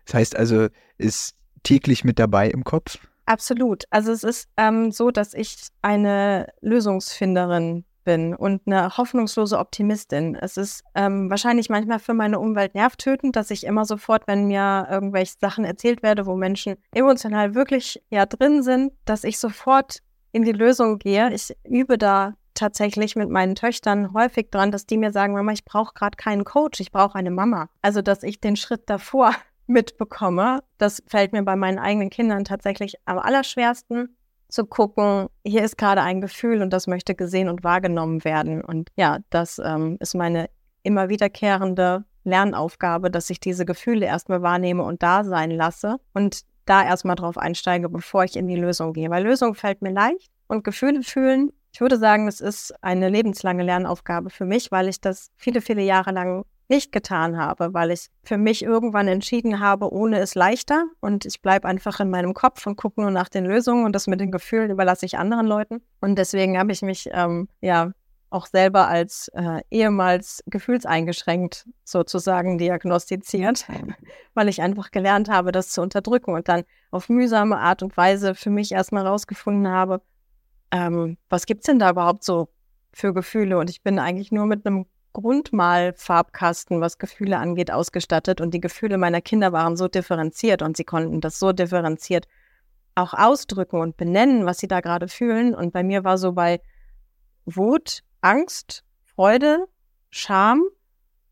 Das 0.05 0.13
heißt 0.13 0.35
also, 0.35 0.67
ist 0.97 1.35
täglich 1.63 2.03
mit 2.03 2.19
dabei 2.19 2.49
im 2.49 2.65
Kopf? 2.65 2.97
Absolut. 3.25 3.85
Also 3.91 4.11
es 4.11 4.25
ist 4.25 4.49
ähm, 4.57 4.91
so, 4.91 5.09
dass 5.09 5.33
ich 5.33 5.55
eine 5.81 6.47
Lösungsfinderin 6.59 7.85
bin 8.03 8.35
und 8.35 8.63
eine 8.65 8.97
hoffnungslose 8.97 9.57
Optimistin. 9.57 10.35
Es 10.35 10.57
ist 10.57 10.83
ähm, 10.95 11.29
wahrscheinlich 11.29 11.69
manchmal 11.69 11.99
für 11.99 12.13
meine 12.13 12.39
Umwelt 12.39 12.75
nervtötend, 12.75 13.37
dass 13.37 13.51
ich 13.51 13.63
immer 13.63 13.85
sofort, 13.85 14.27
wenn 14.27 14.47
mir 14.47 14.87
irgendwelche 14.91 15.35
Sachen 15.39 15.63
erzählt 15.63 16.03
werde, 16.03 16.25
wo 16.25 16.35
Menschen 16.35 16.75
emotional 16.91 17.55
wirklich 17.55 18.03
ja 18.09 18.25
drin 18.25 18.63
sind, 18.63 18.91
dass 19.05 19.23
ich 19.23 19.39
sofort 19.39 19.99
in 20.33 20.43
die 20.43 20.51
Lösung 20.51 20.99
gehe. 20.99 21.31
Ich 21.31 21.55
übe 21.63 21.97
da 21.97 22.33
tatsächlich 22.53 23.15
mit 23.15 23.29
meinen 23.29 23.55
Töchtern 23.55 24.13
häufig 24.13 24.49
dran, 24.51 24.71
dass 24.71 24.85
die 24.85 24.97
mir 24.97 25.11
sagen, 25.11 25.33
Mama, 25.33 25.51
ich 25.51 25.65
brauche 25.65 25.93
gerade 25.93 26.15
keinen 26.15 26.43
Coach, 26.43 26.79
ich 26.79 26.91
brauche 26.91 27.15
eine 27.15 27.31
Mama. 27.31 27.69
Also, 27.81 28.01
dass 28.01 28.23
ich 28.23 28.39
den 28.39 28.55
Schritt 28.55 28.83
davor 28.89 29.33
mitbekomme, 29.67 30.63
das 30.77 31.03
fällt 31.07 31.33
mir 31.33 31.43
bei 31.43 31.55
meinen 31.55 31.79
eigenen 31.79 32.09
Kindern 32.09 32.43
tatsächlich 32.43 32.95
am 33.05 33.19
allerschwersten 33.19 34.15
zu 34.51 34.65
gucken, 34.65 35.27
hier 35.45 35.63
ist 35.63 35.77
gerade 35.77 36.01
ein 36.01 36.19
Gefühl 36.19 36.61
und 36.61 36.71
das 36.71 36.87
möchte 36.87 37.15
gesehen 37.15 37.47
und 37.47 37.63
wahrgenommen 37.63 38.23
werden. 38.25 38.61
Und 38.61 38.89
ja, 38.95 39.19
das 39.29 39.59
ähm, 39.63 39.97
ist 39.99 40.13
meine 40.13 40.49
immer 40.83 41.09
wiederkehrende 41.09 42.03
Lernaufgabe, 42.23 43.09
dass 43.09 43.29
ich 43.29 43.39
diese 43.39 43.65
Gefühle 43.65 44.05
erstmal 44.05 44.41
wahrnehme 44.41 44.83
und 44.83 45.01
da 45.01 45.23
sein 45.23 45.51
lasse 45.51 45.97
und 46.13 46.41
da 46.65 46.83
erstmal 46.83 47.15
drauf 47.15 47.37
einsteige, 47.37 47.89
bevor 47.89 48.23
ich 48.23 48.35
in 48.35 48.47
die 48.47 48.55
Lösung 48.55 48.93
gehe. 48.93 49.09
Weil 49.09 49.23
Lösung 49.23 49.55
fällt 49.55 49.81
mir 49.81 49.91
leicht 49.91 50.31
und 50.47 50.63
Gefühle 50.63 51.01
fühlen, 51.01 51.51
ich 51.71 51.81
würde 51.81 51.97
sagen, 51.97 52.27
es 52.27 52.41
ist 52.41 52.73
eine 52.81 53.09
lebenslange 53.09 53.63
Lernaufgabe 53.63 54.29
für 54.29 54.45
mich, 54.45 54.71
weil 54.71 54.87
ich 54.87 54.99
das 54.99 55.31
viele, 55.37 55.61
viele 55.61 55.81
Jahre 55.81 56.11
lang 56.11 56.45
nicht 56.67 56.91
getan 56.93 57.37
habe, 57.37 57.73
weil 57.73 57.91
ich 57.91 58.07
für 58.23 58.37
mich 58.37 58.63
irgendwann 58.63 59.09
entschieden 59.09 59.59
habe, 59.59 59.91
ohne 59.91 60.19
ist 60.19 60.35
leichter 60.35 60.85
und 61.01 61.25
ich 61.25 61.41
bleibe 61.41 61.67
einfach 61.67 61.99
in 61.99 62.09
meinem 62.09 62.33
Kopf 62.33 62.65
und 62.65 62.77
gucke 62.77 63.01
nur 63.01 63.11
nach 63.11 63.27
den 63.27 63.45
Lösungen 63.45 63.85
und 63.85 63.93
das 63.93 64.07
mit 64.07 64.21
den 64.21 64.31
Gefühlen 64.31 64.71
überlasse 64.71 65.05
ich 65.05 65.17
anderen 65.17 65.47
Leuten. 65.47 65.81
Und 65.99 66.17
deswegen 66.17 66.57
habe 66.57 66.71
ich 66.71 66.81
mich 66.81 67.09
ähm, 67.11 67.49
ja 67.59 67.91
auch 68.29 68.45
selber 68.45 68.87
als 68.87 69.27
äh, 69.33 69.59
ehemals 69.69 70.41
gefühlseingeschränkt 70.47 71.67
sozusagen 71.83 72.57
diagnostiziert, 72.57 73.67
weil 74.33 74.47
ich 74.47 74.61
einfach 74.61 74.91
gelernt 74.91 75.29
habe, 75.29 75.51
das 75.51 75.71
zu 75.71 75.81
unterdrücken 75.81 76.33
und 76.33 76.47
dann 76.47 76.63
auf 76.89 77.09
mühsame 77.09 77.57
Art 77.57 77.83
und 77.83 77.97
Weise 77.97 78.33
für 78.33 78.49
mich 78.49 78.71
erstmal 78.71 79.05
rausgefunden 79.05 79.67
habe, 79.67 80.01
ähm, 80.71 81.17
was 81.29 81.45
gibt's 81.45 81.65
denn 81.65 81.79
da 81.79 81.91
überhaupt 81.91 82.23
so 82.23 82.49
für 82.93 83.13
Gefühle? 83.13 83.57
Und 83.57 83.69
ich 83.69 83.83
bin 83.83 83.99
eigentlich 83.99 84.31
nur 84.31 84.45
mit 84.45 84.65
einem 84.65 84.85
Grundmalfarbkasten, 85.13 86.79
was 86.79 86.97
Gefühle 86.97 87.37
angeht, 87.37 87.71
ausgestattet. 87.71 88.41
Und 88.41 88.53
die 88.53 88.61
Gefühle 88.61 88.97
meiner 88.97 89.21
Kinder 89.21 89.51
waren 89.51 89.75
so 89.75 89.87
differenziert 89.87 90.61
und 90.61 90.77
sie 90.77 90.85
konnten 90.85 91.21
das 91.21 91.39
so 91.39 91.51
differenziert 91.51 92.27
auch 92.95 93.13
ausdrücken 93.13 93.79
und 93.79 93.97
benennen, 93.97 94.45
was 94.45 94.57
sie 94.57 94.67
da 94.67 94.81
gerade 94.81 95.07
fühlen. 95.07 95.55
Und 95.55 95.71
bei 95.71 95.83
mir 95.83 96.03
war 96.03 96.17
so 96.17 96.33
bei 96.33 96.61
Wut, 97.45 98.01
Angst, 98.21 98.83
Freude, 99.03 99.65
Scham. 100.09 100.63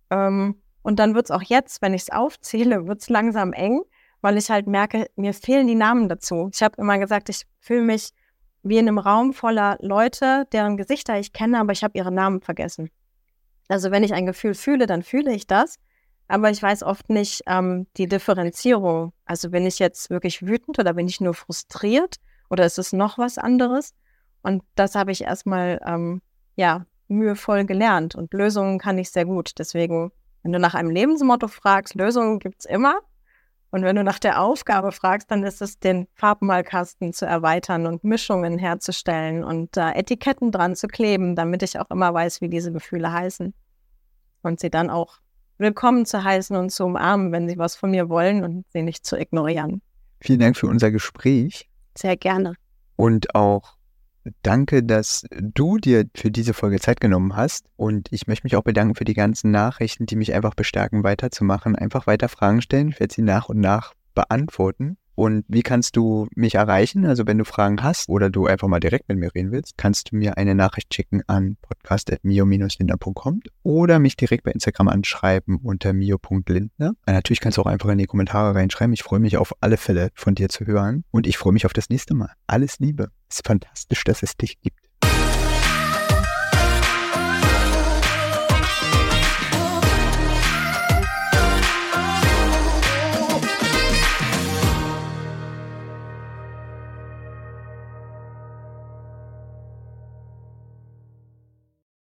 Ähm, 0.09 0.61
und 0.81 0.99
dann 0.99 1.15
wird 1.15 1.25
es 1.25 1.31
auch 1.31 1.43
jetzt, 1.43 1.81
wenn 1.81 1.93
ich 1.93 2.03
es 2.03 2.09
aufzähle, 2.09 2.85
wird 2.87 3.01
es 3.01 3.09
langsam 3.09 3.53
eng, 3.53 3.81
weil 4.21 4.37
ich 4.37 4.49
halt 4.49 4.67
merke, 4.67 5.09
mir 5.15 5.33
fehlen 5.33 5.67
die 5.67 5.75
Namen 5.75 6.09
dazu. 6.09 6.49
Ich 6.53 6.63
habe 6.63 6.81
immer 6.81 6.97
gesagt, 6.97 7.29
ich 7.29 7.45
fühle 7.59 7.83
mich 7.83 8.11
wie 8.63 8.77
in 8.77 8.87
einem 8.87 8.97
Raum 8.97 9.33
voller 9.33 9.77
Leute, 9.81 10.45
deren 10.51 10.77
Gesichter 10.77 11.19
ich 11.19 11.33
kenne, 11.33 11.59
aber 11.59 11.71
ich 11.71 11.83
habe 11.83 11.97
ihre 11.97 12.11
Namen 12.11 12.41
vergessen. 12.41 12.89
Also 13.67 13.91
wenn 13.91 14.03
ich 14.03 14.13
ein 14.13 14.25
Gefühl 14.25 14.53
fühle, 14.53 14.87
dann 14.87 15.03
fühle 15.03 15.33
ich 15.33 15.47
das, 15.47 15.77
aber 16.27 16.49
ich 16.49 16.61
weiß 16.61 16.83
oft 16.83 17.09
nicht 17.09 17.41
ähm, 17.47 17.87
die 17.97 18.07
Differenzierung. 18.07 19.13
Also 19.25 19.49
bin 19.49 19.65
ich 19.65 19.79
jetzt 19.79 20.09
wirklich 20.09 20.45
wütend 20.45 20.79
oder 20.79 20.93
bin 20.93 21.07
ich 21.07 21.21
nur 21.21 21.33
frustriert 21.33 22.17
oder 22.49 22.65
ist 22.65 22.79
es 22.79 22.93
noch 22.93 23.17
was 23.17 23.37
anderes? 23.37 23.93
Und 24.41 24.63
das 24.75 24.95
habe 24.95 25.11
ich 25.11 25.23
erstmal 25.23 25.79
ähm, 25.85 26.21
ja 26.55 26.85
mühevoll 27.07 27.65
gelernt 27.65 28.15
und 28.15 28.33
Lösungen 28.33 28.79
kann 28.79 28.97
ich 28.97 29.11
sehr 29.11 29.25
gut. 29.25 29.53
Deswegen, 29.57 30.11
wenn 30.43 30.51
du 30.51 30.59
nach 30.59 30.75
einem 30.75 30.91
Lebensmotto 30.91 31.47
fragst, 31.47 31.95
Lösungen 31.95 32.39
gibt's 32.39 32.65
immer. 32.65 32.99
Und 33.71 33.83
wenn 33.83 33.95
du 33.95 34.03
nach 34.03 34.19
der 34.19 34.41
Aufgabe 34.41 34.91
fragst, 34.91 35.29
dann 35.29 35.43
ist 35.43 35.61
es, 35.61 35.79
den 35.79 36.07
Farbmalkasten 36.15 37.13
zu 37.13 37.25
erweitern 37.25 37.85
und 37.85 38.03
Mischungen 38.03 38.57
herzustellen 38.57 39.43
und 39.43 39.77
äh, 39.77 39.91
Etiketten 39.91 40.51
dran 40.51 40.75
zu 40.75 40.87
kleben, 40.87 41.35
damit 41.35 41.61
ich 41.61 41.79
auch 41.79 41.89
immer 41.91 42.13
weiß, 42.13 42.41
wie 42.41 42.49
diese 42.49 42.71
Gefühle 42.71 43.11
heißen. 43.11 43.53
Und 44.41 44.59
sie 44.59 44.71
dann 44.71 44.89
auch 44.89 45.19
willkommen 45.59 46.05
zu 46.05 46.23
heißen 46.23 46.55
und 46.55 46.71
zu 46.71 46.85
umarmen, 46.85 47.31
wenn 47.31 47.47
sie 47.47 47.57
was 47.57 47.75
von 47.75 47.91
mir 47.91 48.09
wollen 48.09 48.43
und 48.43 48.65
sie 48.71 48.81
nicht 48.81 49.05
zu 49.05 49.19
ignorieren. 49.19 49.81
Vielen 50.21 50.39
Dank 50.39 50.57
für 50.57 50.67
unser 50.67 50.89
Gespräch. 50.89 51.69
Sehr 51.97 52.17
gerne. 52.17 52.55
Und 52.95 53.35
auch 53.35 53.78
Danke, 54.43 54.83
dass 54.83 55.25
du 55.31 55.77
dir 55.77 56.05
für 56.15 56.29
diese 56.29 56.53
Folge 56.53 56.79
Zeit 56.79 56.99
genommen 56.99 57.35
hast. 57.35 57.65
Und 57.77 58.09
ich 58.11 58.27
möchte 58.27 58.45
mich 58.45 58.55
auch 58.55 58.63
bedanken 58.63 58.95
für 58.95 59.05
die 59.05 59.13
ganzen 59.13 59.51
Nachrichten, 59.51 60.05
die 60.05 60.15
mich 60.15 60.33
einfach 60.33 60.55
bestärken, 60.55 61.03
weiterzumachen. 61.03 61.75
Einfach 61.75 62.05
weiter 62.07 62.29
Fragen 62.29 62.61
stellen. 62.61 62.89
Ich 62.89 62.99
werde 62.99 63.13
sie 63.13 63.21
nach 63.21 63.49
und 63.49 63.59
nach 63.59 63.93
beantworten. 64.13 64.97
Und 65.19 65.43
wie 65.49 65.63
kannst 65.63 65.97
du 65.97 66.29
mich 66.33 66.55
erreichen? 66.55 67.05
Also 67.05 67.27
wenn 67.27 67.37
du 67.37 67.43
Fragen 67.43 67.83
hast 67.83 68.07
oder 68.07 68.29
du 68.29 68.45
einfach 68.45 68.69
mal 68.69 68.79
direkt 68.79 69.09
mit 69.09 69.17
mir 69.17 69.35
reden 69.35 69.51
willst, 69.51 69.77
kannst 69.77 70.13
du 70.13 70.15
mir 70.15 70.37
eine 70.37 70.55
Nachricht 70.55 70.93
schicken 70.93 71.23
an 71.27 71.57
podcast.mio-lindner.com 71.61 73.41
oder 73.61 73.99
mich 73.99 74.15
direkt 74.15 74.45
bei 74.45 74.51
Instagram 74.51 74.87
anschreiben 74.87 75.57
unter 75.57 75.91
mio.lindner. 75.91 76.93
Natürlich 77.05 77.41
kannst 77.41 77.57
du 77.57 77.63
auch 77.63 77.65
einfach 77.65 77.89
in 77.89 77.97
die 77.97 78.05
Kommentare 78.05 78.55
reinschreiben. 78.55 78.93
Ich 78.93 79.03
freue 79.03 79.19
mich 79.19 79.35
auf 79.35 79.53
alle 79.59 79.75
Fälle 79.75 80.11
von 80.13 80.35
dir 80.35 80.47
zu 80.47 80.65
hören 80.65 81.03
und 81.11 81.27
ich 81.27 81.37
freue 81.37 81.51
mich 81.51 81.65
auf 81.65 81.73
das 81.73 81.89
nächste 81.89 82.13
Mal. 82.13 82.31
Alles 82.47 82.79
Liebe. 82.79 83.11
Es 83.27 83.39
ist 83.39 83.45
fantastisch, 83.45 84.05
dass 84.05 84.23
es 84.23 84.37
dich 84.37 84.61
gibt. 84.61 84.78